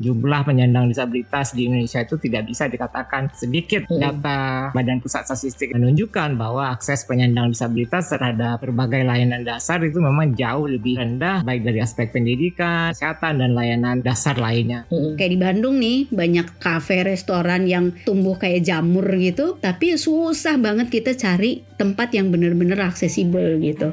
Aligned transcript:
jumlah 0.00 0.48
penyandang 0.48 0.88
disabilitas 0.88 1.52
di 1.52 1.68
Indonesia 1.68 2.00
itu 2.00 2.16
tidak 2.16 2.48
bisa 2.48 2.66
dikatakan 2.66 3.28
sedikit. 3.36 3.84
Hmm. 3.86 4.00
Data 4.00 4.72
Badan 4.72 5.04
Pusat 5.04 5.28
Statistik 5.28 5.76
menunjukkan 5.76 6.40
bahwa 6.40 6.72
akses 6.72 7.04
penyandang 7.04 7.52
disabilitas 7.52 8.08
terhadap 8.08 8.64
berbagai 8.64 9.04
layanan 9.04 9.44
dasar 9.44 9.84
itu 9.84 10.00
memang 10.00 10.32
jauh 10.32 10.64
lebih 10.64 10.96
rendah 10.96 11.44
baik 11.44 11.62
dari 11.68 11.78
aspek 11.84 12.08
pendidikan, 12.10 12.96
kesehatan 12.96 13.44
dan 13.44 13.52
layanan 13.52 14.00
dasar 14.00 14.40
lainnya. 14.40 14.88
Hmm. 14.88 15.20
Kayak 15.20 15.30
di 15.36 15.38
Bandung 15.38 15.76
nih 15.76 16.08
banyak 16.08 16.56
kafe, 16.56 17.04
restoran 17.04 17.68
yang 17.68 17.92
tumbuh 18.08 18.40
kayak 18.40 18.64
jamur 18.64 19.04
gitu, 19.20 19.60
tapi 19.60 20.00
susah 20.00 20.56
banget 20.56 20.88
kita 20.88 21.12
cari 21.12 21.60
tempat 21.76 22.16
yang 22.16 22.32
benar-benar 22.32 22.88
aksesibel 22.88 23.60
gitu. 23.60 23.92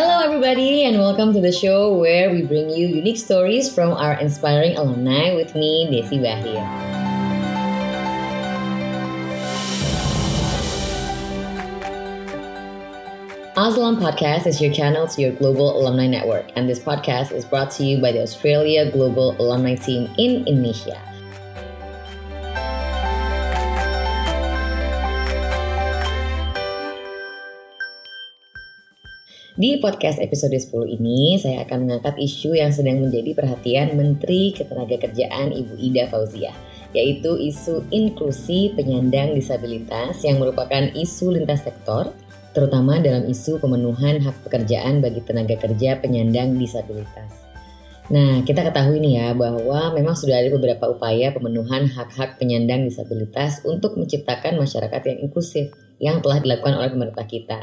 Hello, 0.00 0.24
everybody, 0.24 0.84
and 0.84 0.96
welcome 0.96 1.34
to 1.34 1.42
the 1.42 1.52
show 1.52 1.92
where 1.92 2.32
we 2.32 2.40
bring 2.40 2.70
you 2.70 2.88
unique 2.88 3.18
stories 3.18 3.68
from 3.68 3.92
our 3.92 4.18
inspiring 4.18 4.74
alumni 4.78 5.36
with 5.36 5.54
me, 5.54 5.92
Desi 5.92 6.16
Bahir. 6.16 6.64
Aslam 13.60 14.00
Podcast 14.00 14.46
is 14.46 14.58
your 14.58 14.72
channel 14.72 15.06
to 15.06 15.20
your 15.20 15.32
global 15.32 15.76
alumni 15.76 16.06
network, 16.06 16.48
and 16.56 16.66
this 16.66 16.80
podcast 16.80 17.30
is 17.30 17.44
brought 17.44 17.70
to 17.72 17.84
you 17.84 18.00
by 18.00 18.10
the 18.10 18.22
Australia 18.22 18.90
Global 18.90 19.36
Alumni 19.36 19.76
Team 19.76 20.08
in 20.16 20.48
Indonesia. 20.48 21.09
Di 29.58 29.82
podcast 29.82 30.22
episode 30.22 30.54
10 30.54 30.94
ini, 31.02 31.34
saya 31.34 31.66
akan 31.66 31.82
mengangkat 31.82 32.14
isu 32.22 32.54
yang 32.54 32.70
sedang 32.70 33.02
menjadi 33.02 33.34
perhatian 33.34 33.98
Menteri 33.98 34.54
Ketenagakerjaan 34.54 35.50
Ibu 35.50 35.74
Ida 35.74 36.06
Fauzia, 36.06 36.54
yaitu 36.94 37.34
isu 37.34 37.82
inklusi 37.90 38.70
penyandang 38.78 39.34
disabilitas 39.34 40.22
yang 40.22 40.38
merupakan 40.38 40.94
isu 40.94 41.34
lintas 41.34 41.66
sektor, 41.66 42.14
terutama 42.54 43.02
dalam 43.02 43.26
isu 43.26 43.58
pemenuhan 43.58 44.22
hak 44.22 44.38
pekerjaan 44.46 45.02
bagi 45.02 45.18
tenaga 45.26 45.58
kerja 45.58 45.98
penyandang 45.98 46.54
disabilitas. 46.54 47.42
Nah, 48.06 48.46
kita 48.46 48.62
ketahui 48.62 49.02
nih 49.02 49.18
ya 49.18 49.28
bahwa 49.34 49.90
memang 49.98 50.14
sudah 50.14 50.46
ada 50.46 50.50
beberapa 50.54 50.94
upaya 50.94 51.34
pemenuhan 51.34 51.90
hak-hak 51.90 52.38
penyandang 52.38 52.86
disabilitas 52.86 53.66
untuk 53.66 53.98
menciptakan 53.98 54.62
masyarakat 54.62 55.02
yang 55.10 55.18
inklusif 55.26 55.74
yang 55.98 56.22
telah 56.22 56.38
dilakukan 56.38 56.78
oleh 56.78 56.90
pemerintah 56.94 57.26
kita. 57.26 57.58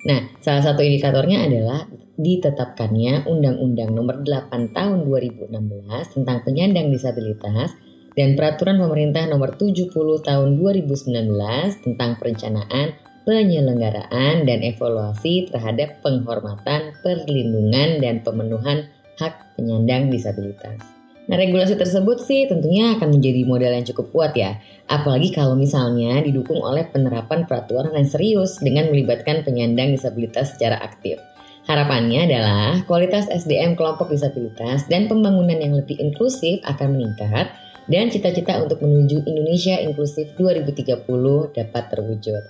Nah, 0.00 0.32
salah 0.40 0.64
satu 0.64 0.80
indikatornya 0.80 1.44
adalah 1.44 1.84
ditetapkannya 2.16 3.28
Undang-Undang 3.28 3.90
Nomor 3.92 4.24
8 4.24 4.72
Tahun 4.72 4.98
2016 5.04 6.16
tentang 6.16 6.38
penyandang 6.40 6.88
disabilitas 6.88 7.76
dan 8.16 8.32
Peraturan 8.36 8.80
Pemerintah 8.80 9.28
Nomor 9.28 9.60
70 9.60 9.92
Tahun 10.24 10.50
2019 10.56 11.84
tentang 11.84 12.10
perencanaan, 12.16 12.96
penyelenggaraan 13.28 14.48
dan 14.48 14.58
evaluasi 14.64 15.52
terhadap 15.52 16.00
penghormatan, 16.00 16.96
perlindungan 17.04 18.00
dan 18.00 18.24
pemenuhan 18.24 18.88
hak 19.20 19.56
penyandang 19.60 20.08
disabilitas. 20.08 20.99
Nah, 21.30 21.38
regulasi 21.38 21.78
tersebut 21.78 22.26
sih 22.26 22.50
tentunya 22.50 22.98
akan 22.98 23.14
menjadi 23.14 23.46
modal 23.46 23.70
yang 23.70 23.86
cukup 23.86 24.10
kuat 24.10 24.32
ya. 24.34 24.58
Apalagi 24.90 25.30
kalau 25.30 25.54
misalnya 25.54 26.18
didukung 26.26 26.58
oleh 26.58 26.90
penerapan 26.90 27.46
peraturan 27.46 27.94
yang 27.94 28.10
serius 28.10 28.58
dengan 28.58 28.90
melibatkan 28.90 29.46
penyandang 29.46 29.94
disabilitas 29.94 30.58
secara 30.58 30.82
aktif. 30.82 31.22
Harapannya 31.70 32.26
adalah 32.26 32.82
kualitas 32.82 33.30
SDM 33.30 33.78
kelompok 33.78 34.10
disabilitas 34.10 34.90
dan 34.90 35.06
pembangunan 35.06 35.54
yang 35.54 35.78
lebih 35.78 36.02
inklusif 36.02 36.58
akan 36.66 36.98
meningkat 36.98 37.54
dan 37.86 38.10
cita-cita 38.10 38.58
untuk 38.58 38.82
menuju 38.82 39.22
Indonesia 39.22 39.78
inklusif 39.78 40.34
2030 40.34 41.06
dapat 41.54 41.84
terwujud. 41.94 42.42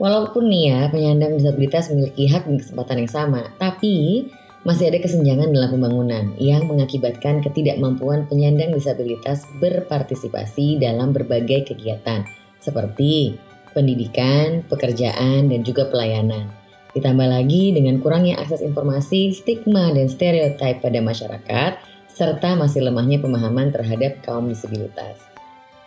Walaupun 0.00 0.48
nih 0.48 0.62
ya 0.72 0.80
penyandang 0.88 1.36
disabilitas 1.36 1.92
memiliki 1.92 2.32
hak 2.32 2.48
dan 2.48 2.56
kesempatan 2.56 2.96
yang 3.04 3.12
sama, 3.12 3.44
tapi 3.60 4.24
masih 4.66 4.90
ada 4.90 4.98
kesenjangan 4.98 5.54
dalam 5.54 5.78
pembangunan 5.78 6.34
yang 6.42 6.66
mengakibatkan 6.66 7.38
ketidakmampuan 7.38 8.26
penyandang 8.26 8.74
disabilitas 8.74 9.46
berpartisipasi 9.62 10.82
dalam 10.82 11.14
berbagai 11.14 11.70
kegiatan 11.70 12.26
seperti 12.58 13.38
pendidikan, 13.70 14.66
pekerjaan, 14.66 15.46
dan 15.46 15.62
juga 15.62 15.86
pelayanan. 15.86 16.50
Ditambah 16.98 17.28
lagi 17.30 17.70
dengan 17.76 18.02
kurangnya 18.02 18.42
akses 18.42 18.58
informasi, 18.58 19.30
stigma, 19.38 19.94
dan 19.94 20.10
stereotip 20.10 20.82
pada 20.82 20.98
masyarakat, 20.98 21.72
serta 22.10 22.58
masih 22.58 22.90
lemahnya 22.90 23.22
pemahaman 23.22 23.70
terhadap 23.70 24.18
kaum 24.26 24.50
disabilitas. 24.50 25.20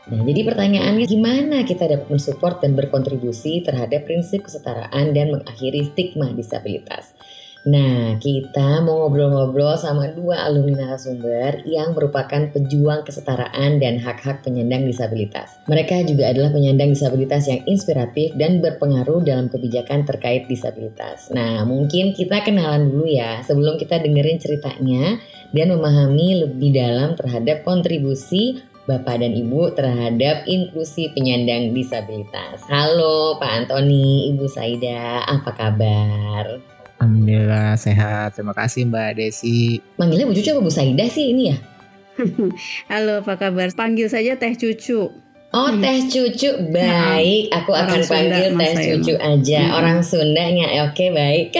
Nah, 0.08 0.24
jadi 0.24 0.48
pertanyaannya 0.48 1.06
gimana 1.10 1.58
kita 1.68 1.90
dapat 1.90 2.08
mensupport 2.08 2.64
dan 2.64 2.80
berkontribusi 2.80 3.60
terhadap 3.66 4.08
prinsip 4.08 4.48
kesetaraan 4.48 5.12
dan 5.12 5.36
mengakhiri 5.36 5.90
stigma 5.92 6.32
disabilitas? 6.32 7.12
Nah, 7.68 8.16
kita 8.24 8.80
mau 8.88 9.04
ngobrol-ngobrol 9.04 9.76
sama 9.76 10.08
dua 10.16 10.48
alumni 10.48 10.88
narasumber 10.88 11.68
yang 11.68 11.92
merupakan 11.92 12.48
pejuang 12.56 13.04
kesetaraan 13.04 13.84
dan 13.84 14.00
hak-hak 14.00 14.40
penyandang 14.48 14.88
disabilitas. 14.88 15.60
Mereka 15.68 16.08
juga 16.08 16.32
adalah 16.32 16.56
penyandang 16.56 16.96
disabilitas 16.96 17.52
yang 17.52 17.60
inspiratif 17.68 18.32
dan 18.40 18.64
berpengaruh 18.64 19.20
dalam 19.28 19.52
kebijakan 19.52 20.08
terkait 20.08 20.48
disabilitas. 20.48 21.28
Nah, 21.36 21.68
mungkin 21.68 22.16
kita 22.16 22.48
kenalan 22.48 22.88
dulu 22.88 23.12
ya 23.12 23.44
sebelum 23.44 23.76
kita 23.76 24.00
dengerin 24.00 24.40
ceritanya 24.40 25.20
dan 25.52 25.68
memahami 25.76 26.48
lebih 26.48 26.72
dalam 26.72 27.20
terhadap 27.20 27.68
kontribusi 27.68 28.64
Bapak 28.90 29.22
dan 29.22 29.38
Ibu 29.38 29.78
terhadap 29.78 30.50
inklusi 30.50 31.14
penyandang 31.14 31.78
disabilitas. 31.78 32.66
Halo 32.66 33.38
Pak 33.38 33.52
Antoni, 33.70 34.34
Ibu 34.34 34.50
Saida, 34.50 35.30
apa 35.30 35.54
kabar? 35.54 36.69
Alhamdulillah 37.00 37.80
sehat. 37.80 38.36
Terima 38.36 38.52
kasih 38.52 38.84
Mbak 38.92 39.10
Desi. 39.16 39.80
Manggilnya 39.96 40.28
Bu 40.28 40.36
Cucu 40.36 40.52
apa 40.52 40.62
Bu 40.62 40.72
Saida 40.72 41.08
sih 41.08 41.32
ini 41.32 41.56
ya? 41.56 41.58
Halo, 42.92 43.24
apa 43.24 43.40
kabar? 43.40 43.72
Panggil 43.72 44.12
saja 44.12 44.36
Teh 44.36 44.52
Cucu. 44.60 45.08
Oh, 45.50 45.70
hmm. 45.72 45.82
Teh 45.82 46.00
Cucu. 46.12 46.52
Baik, 46.70 47.50
aku 47.56 47.72
Orang 47.72 47.88
akan 47.88 48.00
Sunda, 48.04 48.14
panggil 48.14 48.46
Teh 48.52 48.76
Cucu 48.84 49.14
aja. 49.16 49.62
Hmm. 49.64 49.78
Orang 49.80 49.98
Sundanya. 50.04 50.68
Oke, 50.92 51.08
okay, 51.08 51.10
baik. 51.16 51.48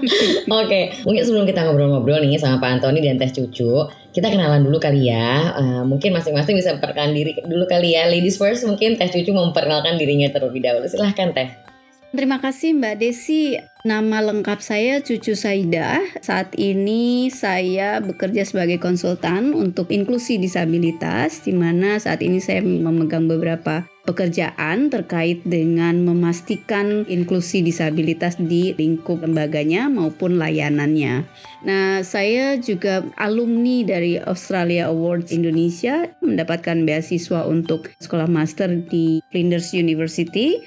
Oke, 0.00 0.46
okay. 0.46 0.84
mungkin 1.02 1.22
sebelum 1.24 1.44
kita 1.48 1.64
ngobrol-ngobrol 1.66 2.20
nih 2.22 2.36
sama 2.36 2.60
Pak 2.60 2.78
Antoni 2.78 3.00
dan 3.00 3.16
Teh 3.16 3.32
Cucu, 3.32 3.88
kita 4.12 4.28
kenalan 4.28 4.60
dulu 4.60 4.76
kali 4.76 5.08
ya. 5.08 5.56
Uh, 5.56 5.82
mungkin 5.88 6.12
masing-masing 6.12 6.54
bisa 6.56 6.76
memperkenalkan 6.76 7.16
diri 7.16 7.32
dulu 7.48 7.64
kali 7.64 7.96
ya. 7.96 8.06
Ladies 8.06 8.36
first, 8.36 8.68
mungkin 8.68 9.00
Teh 9.00 9.08
Cucu 9.08 9.32
memperkenalkan 9.32 9.96
dirinya 9.96 10.28
terlebih 10.28 10.60
dahulu. 10.60 10.84
Silahkan 10.84 11.32
Teh. 11.32 11.69
Terima 12.10 12.42
kasih 12.42 12.74
Mbak 12.74 12.96
Desi. 12.98 13.54
Nama 13.86 14.18
lengkap 14.18 14.58
saya 14.58 14.98
Cucu 14.98 15.38
Saida. 15.38 16.02
Saat 16.18 16.58
ini 16.58 17.30
saya 17.30 18.02
bekerja 18.02 18.42
sebagai 18.42 18.82
konsultan 18.82 19.54
untuk 19.54 19.94
inklusi 19.94 20.34
disabilitas, 20.34 21.46
di 21.46 21.54
mana 21.54 22.02
saat 22.02 22.18
ini 22.18 22.42
saya 22.42 22.66
memegang 22.66 23.30
beberapa 23.30 23.86
pekerjaan 24.10 24.90
terkait 24.90 25.38
dengan 25.46 26.02
memastikan 26.02 27.06
inklusi 27.06 27.62
disabilitas 27.62 28.34
di 28.42 28.74
lingkup 28.74 29.22
lembaganya 29.22 29.86
maupun 29.86 30.34
layanannya. 30.34 31.22
Nah, 31.62 32.02
saya 32.02 32.58
juga 32.58 33.06
alumni 33.22 33.86
dari 33.86 34.18
Australia 34.18 34.90
Awards 34.90 35.30
Indonesia, 35.30 36.10
mendapatkan 36.26 36.82
beasiswa 36.82 37.46
untuk 37.46 37.94
sekolah 38.02 38.26
master 38.26 38.82
di 38.90 39.22
Flinders 39.30 39.70
University 39.70 40.58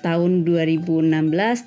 tahun 0.00 0.46
2016 0.46 1.08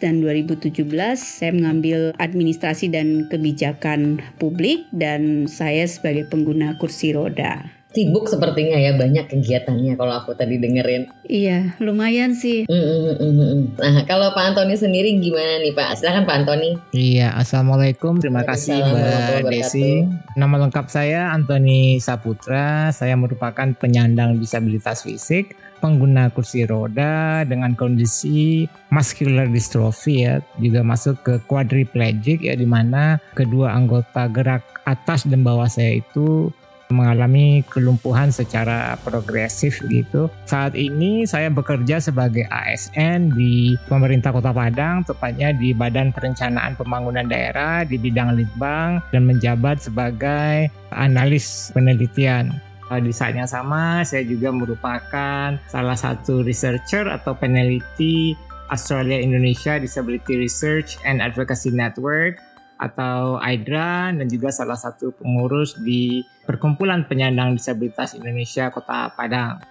dan 0.02 0.14
2017 0.24 0.88
saya 1.18 1.52
mengambil 1.52 2.16
administrasi 2.18 2.92
dan 2.92 3.28
kebijakan 3.28 4.24
publik 4.40 4.88
dan 4.96 5.46
saya 5.48 5.88
sebagai 5.88 6.28
pengguna 6.28 6.76
kursi 6.80 7.14
roda. 7.16 7.82
Sibuk 7.92 8.24
sepertinya 8.32 8.80
ya 8.80 8.96
banyak 8.96 9.28
kegiatannya 9.28 10.00
kalau 10.00 10.16
aku 10.16 10.32
tadi 10.32 10.56
dengerin. 10.64 11.12
Iya, 11.28 11.76
lumayan 11.84 12.32
sih. 12.32 12.64
Mm, 12.64 12.80
mm, 12.80 13.16
mm, 13.20 13.64
nah, 13.76 14.08
kalau 14.08 14.32
Pak 14.32 14.56
Antoni 14.56 14.80
sendiri 14.80 15.20
gimana 15.20 15.60
nih 15.60 15.76
Pak? 15.76 16.00
Silakan 16.00 16.24
Pak 16.24 16.36
Antoni. 16.40 16.80
Iya, 16.96 17.36
assalamualaikum. 17.36 18.24
Terima 18.24 18.48
kasih 18.48 18.80
Mbak 18.80 19.52
Desi. 19.52 20.08
Nama 20.40 20.56
lengkap 20.56 20.88
saya 20.88 21.36
Antoni 21.36 22.00
Saputra. 22.00 22.96
Saya 22.96 23.20
merupakan 23.20 23.68
penyandang 23.76 24.40
disabilitas 24.40 25.04
fisik 25.04 25.52
pengguna 25.82 26.30
kursi 26.30 26.64
roda 26.70 27.42
dengan 27.44 27.74
kondisi 27.74 28.70
muscular 28.94 29.50
dystrophy 29.50 30.30
ya 30.30 30.40
juga 30.62 30.86
masuk 30.86 31.18
ke 31.26 31.34
quadriplegic 31.50 32.46
ya 32.46 32.54
di 32.54 32.70
mana 32.70 33.18
kedua 33.34 33.74
anggota 33.74 34.30
gerak 34.30 34.62
atas 34.86 35.26
dan 35.26 35.42
bawah 35.42 35.66
saya 35.66 35.98
itu 35.98 36.54
mengalami 36.92 37.64
kelumpuhan 37.72 38.30
secara 38.30 39.00
progresif 39.02 39.80
gitu. 39.88 40.28
Saat 40.46 40.76
ini 40.76 41.24
saya 41.24 41.48
bekerja 41.48 42.04
sebagai 42.04 42.46
ASN 42.52 43.32
di 43.34 43.80
pemerintah 43.88 44.36
Kota 44.36 44.52
Padang, 44.52 45.08
tepatnya 45.08 45.56
di 45.56 45.72
Badan 45.72 46.12
Perencanaan 46.12 46.76
Pembangunan 46.76 47.26
Daerah 47.26 47.88
di 47.88 47.96
bidang 47.96 48.36
litbang 48.36 49.00
dan 49.16 49.24
menjabat 49.26 49.82
sebagai 49.82 50.68
analis 50.92 51.72
penelitian. 51.72 52.71
Saat 52.92 53.40
yang 53.40 53.48
sama, 53.48 54.04
saya 54.04 54.28
juga 54.28 54.52
merupakan 54.52 55.56
salah 55.72 55.96
satu 55.96 56.44
researcher 56.44 57.08
atau 57.08 57.32
peneliti 57.32 58.36
Australia 58.68 59.16
Indonesia 59.16 59.80
Disability 59.80 60.36
Research 60.36 61.00
and 61.08 61.24
Advocacy 61.24 61.72
Network 61.72 62.44
atau 62.84 63.40
AIDRA 63.40 64.12
dan 64.12 64.28
juga 64.28 64.52
salah 64.52 64.76
satu 64.76 65.16
pengurus 65.16 65.80
di 65.80 66.20
Perkumpulan 66.44 67.08
Penyandang 67.08 67.56
Disabilitas 67.56 68.12
Indonesia 68.12 68.68
Kota 68.68 69.08
Padang. 69.16 69.64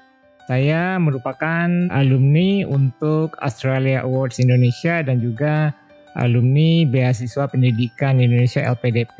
Saya 0.49 0.97
merupakan 0.97 1.69
alumni 1.93 2.65
untuk 2.65 3.37
Australia 3.45 4.01
Awards 4.01 4.41
Indonesia 4.41 5.05
dan 5.05 5.21
juga 5.21 5.77
alumni 6.17 6.89
beasiswa 6.89 7.45
pendidikan 7.53 8.17
Indonesia 8.17 8.65
LPDP 8.65 9.19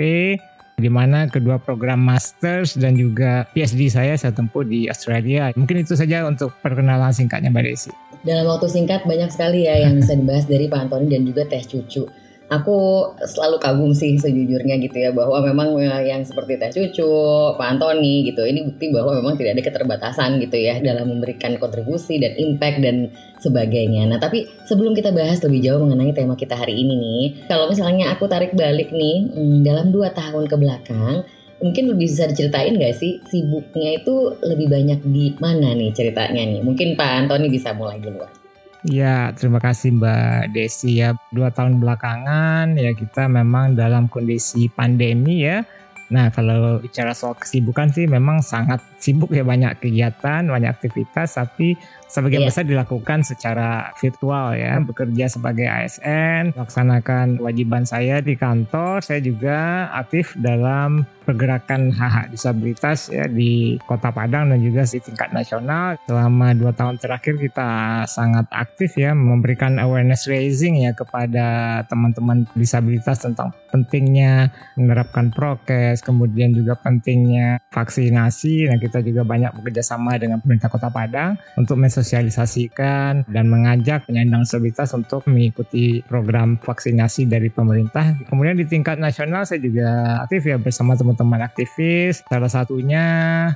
di 0.81 0.89
mana 0.89 1.29
kedua 1.29 1.61
program 1.61 2.01
masters 2.01 2.75
dan 2.75 2.97
juga 2.97 3.47
PhD 3.53 3.93
saya 3.93 4.17
saya 4.17 4.33
tempuh 4.33 4.65
di 4.65 4.89
Australia. 4.89 5.53
Mungkin 5.55 5.85
itu 5.85 5.95
saja 5.95 6.25
untuk 6.25 6.57
perkenalan 6.65 7.13
singkatnya 7.13 7.53
Mbak 7.53 7.65
Desi. 7.69 7.91
Dalam 8.21 8.49
waktu 8.49 8.69
singkat 8.69 9.05
banyak 9.09 9.33
sekali 9.33 9.65
ya 9.65 9.89
yang 9.89 9.97
bisa 9.97 10.13
dibahas 10.13 10.45
dari 10.45 10.69
Pak 10.69 10.89
Antoni 10.89 11.09
dan 11.09 11.25
juga 11.25 11.49
Teh 11.49 11.65
Cucu 11.65 12.05
aku 12.51 13.07
selalu 13.23 13.57
kagum 13.63 13.93
sih 13.95 14.19
sejujurnya 14.19 14.83
gitu 14.83 14.99
ya 14.99 15.15
bahwa 15.15 15.39
memang 15.39 15.79
yang 16.03 16.27
seperti 16.27 16.59
Teh 16.59 16.75
Cucu, 16.75 17.07
Pak 17.55 17.79
Antoni 17.79 18.27
gitu 18.27 18.43
ini 18.43 18.67
bukti 18.67 18.91
bahwa 18.91 19.15
memang 19.15 19.39
tidak 19.39 19.57
ada 19.57 19.63
keterbatasan 19.71 20.43
gitu 20.43 20.59
ya 20.59 20.83
dalam 20.83 21.15
memberikan 21.15 21.55
kontribusi 21.63 22.19
dan 22.19 22.35
impact 22.35 22.83
dan 22.83 23.15
sebagainya. 23.39 24.11
Nah 24.11 24.19
tapi 24.19 24.51
sebelum 24.67 24.99
kita 24.99 25.15
bahas 25.15 25.39
lebih 25.47 25.63
jauh 25.63 25.79
mengenai 25.79 26.11
tema 26.11 26.35
kita 26.35 26.59
hari 26.59 26.75
ini 26.75 26.95
nih, 26.99 27.25
kalau 27.47 27.71
misalnya 27.71 28.11
aku 28.11 28.27
tarik 28.27 28.59
balik 28.59 28.91
nih 28.91 29.31
hmm, 29.31 29.63
dalam 29.63 29.95
dua 29.95 30.11
tahun 30.11 30.51
ke 30.51 30.57
belakang, 30.59 31.23
mungkin 31.63 31.85
lebih 31.95 32.11
bisa 32.11 32.27
diceritain 32.27 32.75
gak 32.75 32.99
sih 32.99 33.23
sibuknya 33.31 34.03
itu 34.03 34.35
lebih 34.43 34.67
banyak 34.67 34.99
di 35.07 35.39
mana 35.39 35.71
nih 35.79 35.95
ceritanya 35.95 36.43
nih? 36.51 36.61
Mungkin 36.67 36.99
Pak 36.99 37.11
Antoni 37.25 37.47
bisa 37.47 37.71
mulai 37.79 38.03
duluan. 38.03 38.40
Ya, 38.81 39.29
terima 39.37 39.61
kasih 39.61 39.93
Mbak 39.93 40.57
Desi 40.57 41.05
ya. 41.05 41.13
Dua 41.29 41.53
tahun 41.53 41.85
belakangan 41.85 42.81
ya 42.81 42.97
kita 42.97 43.29
memang 43.29 43.77
dalam 43.77 44.09
kondisi 44.09 44.73
pandemi 44.73 45.45
ya. 45.45 45.61
Nah, 46.09 46.33
kalau 46.33 46.81
bicara 46.81 47.13
soal 47.13 47.37
kesibukan 47.37 47.93
sih 47.93 48.09
memang 48.09 48.41
sangat 48.41 48.81
sibuk 49.01 49.33
ya 49.33 49.43
banyak 49.43 49.81
kegiatan, 49.81 50.45
banyak 50.45 50.71
aktivitas, 50.71 51.41
tapi 51.41 51.75
sebagian 52.07 52.45
yeah. 52.45 52.49
besar 52.53 52.65
dilakukan 52.69 53.25
secara 53.25 53.97
virtual 53.97 54.53
ya. 54.53 54.77
Bekerja 54.85 55.33
sebagai 55.33 55.65
ASN, 55.65 56.53
melaksanakan 56.53 57.41
kewajiban 57.41 57.89
saya 57.89 58.21
di 58.21 58.37
kantor, 58.37 59.01
saya 59.01 59.25
juga 59.25 59.89
aktif 59.97 60.37
dalam 60.37 61.09
pergerakan 61.31 61.95
hak-hak 61.95 62.35
disabilitas 62.35 63.07
ya 63.07 63.31
di 63.31 63.79
Kota 63.87 64.11
Padang 64.11 64.51
dan 64.51 64.59
juga 64.59 64.83
di 64.83 64.99
tingkat 64.99 65.31
nasional. 65.31 65.95
Selama 66.11 66.51
dua 66.59 66.75
tahun 66.75 66.99
terakhir 66.99 67.39
kita 67.39 68.03
sangat 68.11 68.51
aktif 68.51 68.99
ya 68.99 69.15
memberikan 69.15 69.79
awareness 69.79 70.27
raising 70.27 70.83
ya 70.83 70.91
kepada 70.91 71.81
teman-teman 71.87 72.51
disabilitas 72.59 73.23
tentang 73.23 73.55
pentingnya 73.71 74.51
menerapkan 74.75 75.31
prokes, 75.31 76.03
kemudian 76.03 76.51
juga 76.51 76.75
pentingnya 76.75 77.63
vaksinasi. 77.71 78.67
Nah 78.67 78.83
kita 78.83 78.90
juga 78.99 79.23
banyak 79.23 79.55
bekerja 79.55 79.87
sama 79.87 80.19
dengan 80.19 80.43
pemerintah 80.43 80.67
Kota 80.67 80.91
Padang 80.91 81.39
untuk 81.55 81.79
mensosialisasikan 81.79 83.31
dan 83.31 83.45
mengajak 83.47 84.11
penyandang 84.11 84.43
disabilitas 84.43 84.91
untuk 84.99 85.23
mengikuti 85.31 86.03
program 86.03 86.59
vaksinasi 86.59 87.31
dari 87.31 87.47
pemerintah. 87.47 88.19
Kemudian 88.27 88.59
di 88.59 88.67
tingkat 88.67 88.99
nasional 88.99 89.47
saya 89.47 89.63
juga 89.63 90.19
aktif 90.27 90.51
ya 90.51 90.59
bersama 90.59 90.99
teman-teman 90.99 91.47
aktivis. 91.47 92.27
Salah 92.27 92.51
satunya 92.51 93.05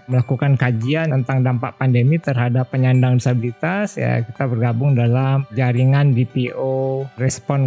melakukan 0.07 0.55
kajian 0.55 1.11
tentang 1.11 1.43
dampak 1.43 1.75
pandemi 1.75 2.23
terhadap 2.23 2.71
penyandang 2.71 3.19
disabilitas. 3.19 3.99
Ya 3.99 4.23
kita 4.23 4.47
bergabung 4.47 4.95
dalam 4.95 5.43
jaringan 5.59 6.15
DPO 6.15 7.11
Respon 7.19 7.67